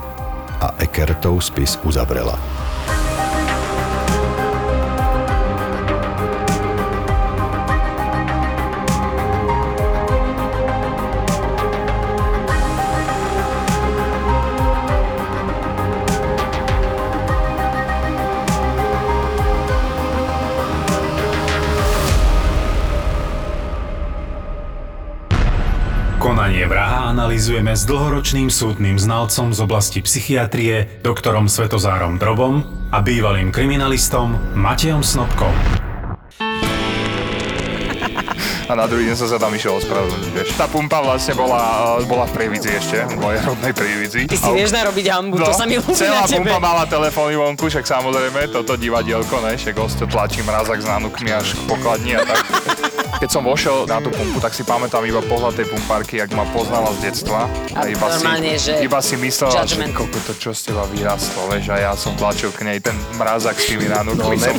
a 0.59 0.75
Eckertov 0.83 1.47
spis 1.47 1.79
uzavrela. 1.87 2.35
Analizujeme 27.17 27.73
s 27.73 27.81
dlhoročným 27.89 28.45
súdnym 28.45 29.01
znalcom 29.01 29.49
z 29.49 29.57
oblasti 29.65 30.05
psychiatrie, 30.05 31.01
doktorom 31.01 31.49
Svetozárom 31.49 32.21
Drobom 32.21 32.61
a 32.93 33.01
bývalým 33.01 33.49
kriminalistom 33.49 34.37
Matejom 34.53 35.01
Snobkom. 35.01 35.49
a 38.67 38.75
na 38.75 38.83
druhý 38.83 39.07
deň 39.07 39.15
som 39.15 39.31
sa 39.31 39.39
tam 39.39 39.55
išiel 39.55 39.79
ospravedlniť, 39.79 40.31
vieš. 40.35 40.47
Tá 40.59 40.67
pumpa 40.67 40.99
vlastne 40.99 41.39
bola, 41.39 41.95
eh, 41.97 42.05
bola 42.05 42.27
v 42.27 42.35
Prievidzi 42.35 42.75
ešte, 42.75 42.99
v 43.07 43.15
mojej 43.15 43.39
rodnej 43.47 43.71
Prievidzi. 43.71 44.21
Ty 44.27 44.37
si 44.37 44.49
vieš 44.51 44.75
narobiť 44.75 45.05
hambu, 45.07 45.39
to 45.39 45.55
sa 45.55 45.63
mi 45.63 45.79
ľúbi 45.79 45.87
No, 45.87 45.95
celá 45.95 46.21
na 46.21 46.27
tebe. 46.27 46.43
pumpa 46.43 46.59
mala 46.59 46.83
telefóny 46.83 47.39
vonku, 47.39 47.63
však 47.63 47.87
samozrejme, 47.87 48.51
toto 48.51 48.75
divadielko, 48.75 49.39
ne, 49.39 49.55
však 49.55 49.71
hosto 49.79 50.03
tlačí 50.03 50.43
mrazak 50.43 50.83
s 50.83 50.85
nánukmi 50.85 51.31
až 51.31 51.55
k 51.55 51.59
pokladni 51.63 52.19
a 52.19 52.27
tak. 52.27 52.43
Keď 53.17 53.29
som 53.29 53.41
vošiel 53.45 53.85
na 53.85 54.01
tú 54.01 54.09
pumpu, 54.11 54.41
tak 54.41 54.53
si 54.57 54.65
pamätám 54.65 55.05
iba 55.05 55.21
pohľad 55.23 55.57
tej 55.57 55.67
pumpárky, 55.69 56.19
jak 56.21 56.33
ma 56.33 56.43
poznala 56.51 56.89
z 56.97 57.09
detstva. 57.09 57.45
A 57.77 57.89
iba 57.89 58.09
normálne, 58.09 58.57
si, 58.57 58.73
že 58.73 58.73
iba 58.81 58.99
si 59.01 59.15
myslela, 59.17 59.65
judgment. 59.65 59.93
že 59.93 59.97
koko, 59.97 60.17
to 60.25 60.33
čo 60.37 60.49
z 60.53 60.61
teba 60.73 60.83
vyrastlo, 60.89 61.41
vieš, 61.53 61.65
a 61.73 61.77
ja 61.77 61.93
som 61.93 62.13
tlačil 62.17 62.49
k 62.53 62.65
nej 62.65 62.77
ten 62.81 62.97
mrazak 63.17 63.57
s 63.57 63.69
tými 63.69 63.89
nánukmi. 63.89 64.37
No, 64.37 64.41
som 64.41 64.57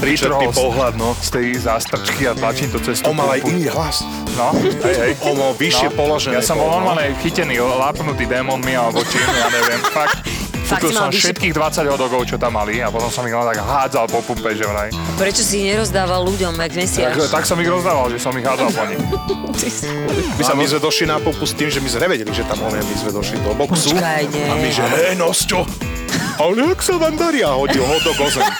pohľad, 0.55 0.94
no. 0.99 1.14
Z 1.18 1.31
tej 1.35 1.47
zástrčky 1.59 2.27
a 2.27 2.33
tlačím 2.35 2.71
to 2.71 2.79
cez 2.83 3.03
tú 3.03 3.11
On 3.11 3.18
mal 3.18 3.35
aj 3.35 3.47
iný 3.47 3.66
hlas. 3.71 4.07
No, 4.38 4.55
hej, 4.59 4.94
hej. 4.94 5.12
On 5.27 5.35
mal 5.35 5.55
vyššie 5.59 5.88
položené. 5.94 6.38
Ja 6.38 6.42
som 6.42 6.59
bol 6.59 6.68
bol, 6.68 6.77
no. 6.77 6.85
normálne 6.85 7.16
chytený, 7.25 7.57
lápnutý 7.59 8.29
démonmi 8.29 8.77
alebo 8.77 9.01
čím, 9.09 9.25
ja 9.25 9.49
neviem, 9.49 9.81
fakt. 9.88 10.21
Fakt 10.68 10.85
Kúpil 10.85 10.92
som 10.92 11.09
všetkých 11.09 11.57
20 11.57 11.88
hodogov, 11.88 12.28
čo 12.28 12.37
tam 12.37 12.61
mali 12.61 12.85
a 12.85 12.92
potom 12.92 13.09
som 13.09 13.24
ich 13.24 13.33
len 13.33 13.40
tak 13.40 13.57
hádzal 13.64 14.04
po 14.04 14.20
pumpe, 14.20 14.52
že 14.52 14.68
vraj. 14.68 14.92
Prečo 15.16 15.40
si 15.40 15.64
ich 15.64 15.72
nerozdával 15.72 16.20
ľuďom, 16.28 16.52
jak 16.61 16.68
Tak, 16.68 16.76
mesiač? 16.76 17.12
tak 17.33 17.44
som 17.48 17.57
ich 17.57 17.70
rozdával, 17.72 18.12
že 18.12 18.20
som 18.20 18.37
ich 18.37 18.44
hádzal 18.44 18.68
po 18.76 18.85
nich. 18.85 19.00
My, 20.38 20.42
sa, 20.46 20.54
my 20.54 20.64
sme 20.68 20.78
došli 20.78 21.04
na 21.09 21.18
pumpu 21.18 21.42
s 21.42 21.50
tým, 21.57 21.66
že 21.66 21.83
my 21.83 21.88
sme 21.90 22.07
nevedeli, 22.07 22.31
že 22.31 22.46
tam 22.46 22.62
on 22.62 22.70
je. 22.70 22.78
My 22.78 22.94
sme 22.94 23.11
došli 23.11 23.37
do 23.42 23.50
boxu. 23.59 23.90
Počkaj, 23.90 24.22
nie. 24.31 24.46
A 24.46 24.54
my, 24.54 24.70
že 24.70 24.85
hej, 24.87 25.18
Nosťo. 25.18 25.66
A 26.38 26.46
on, 26.46 26.54
jak 26.54 26.78
sa 26.78 26.94
vám 26.94 27.18
darí? 27.18 27.42
A 27.42 27.59
hodil 27.59 27.83
ho 27.83 27.96
do 28.04 28.12
gozem. 28.14 28.44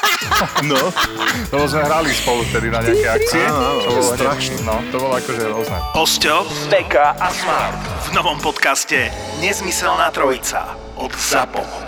No. 0.62 0.78
Lebo 1.50 1.66
sme 1.66 1.82
hrali 1.82 2.14
spolu 2.14 2.46
vtedy 2.46 2.70
na 2.70 2.78
nejaké 2.78 3.10
akcie. 3.10 3.42
Áno, 3.42 3.82
to 3.82 3.90
bolo 3.90 4.10
strašné. 4.14 4.56
No, 4.62 4.74
to 4.94 4.96
bolo 5.02 5.14
akože 5.18 5.42
rôzne. 5.50 5.78
Osťo, 5.98 6.46
Beka 6.70 7.18
a 7.18 7.26
Smart 7.34 7.82
v 8.06 8.08
novom 8.14 8.38
podcaste 8.38 9.10
Nezmyselná 9.42 10.14
trojica 10.14 10.78
od 10.94 11.10
ZAPO. 11.10 11.88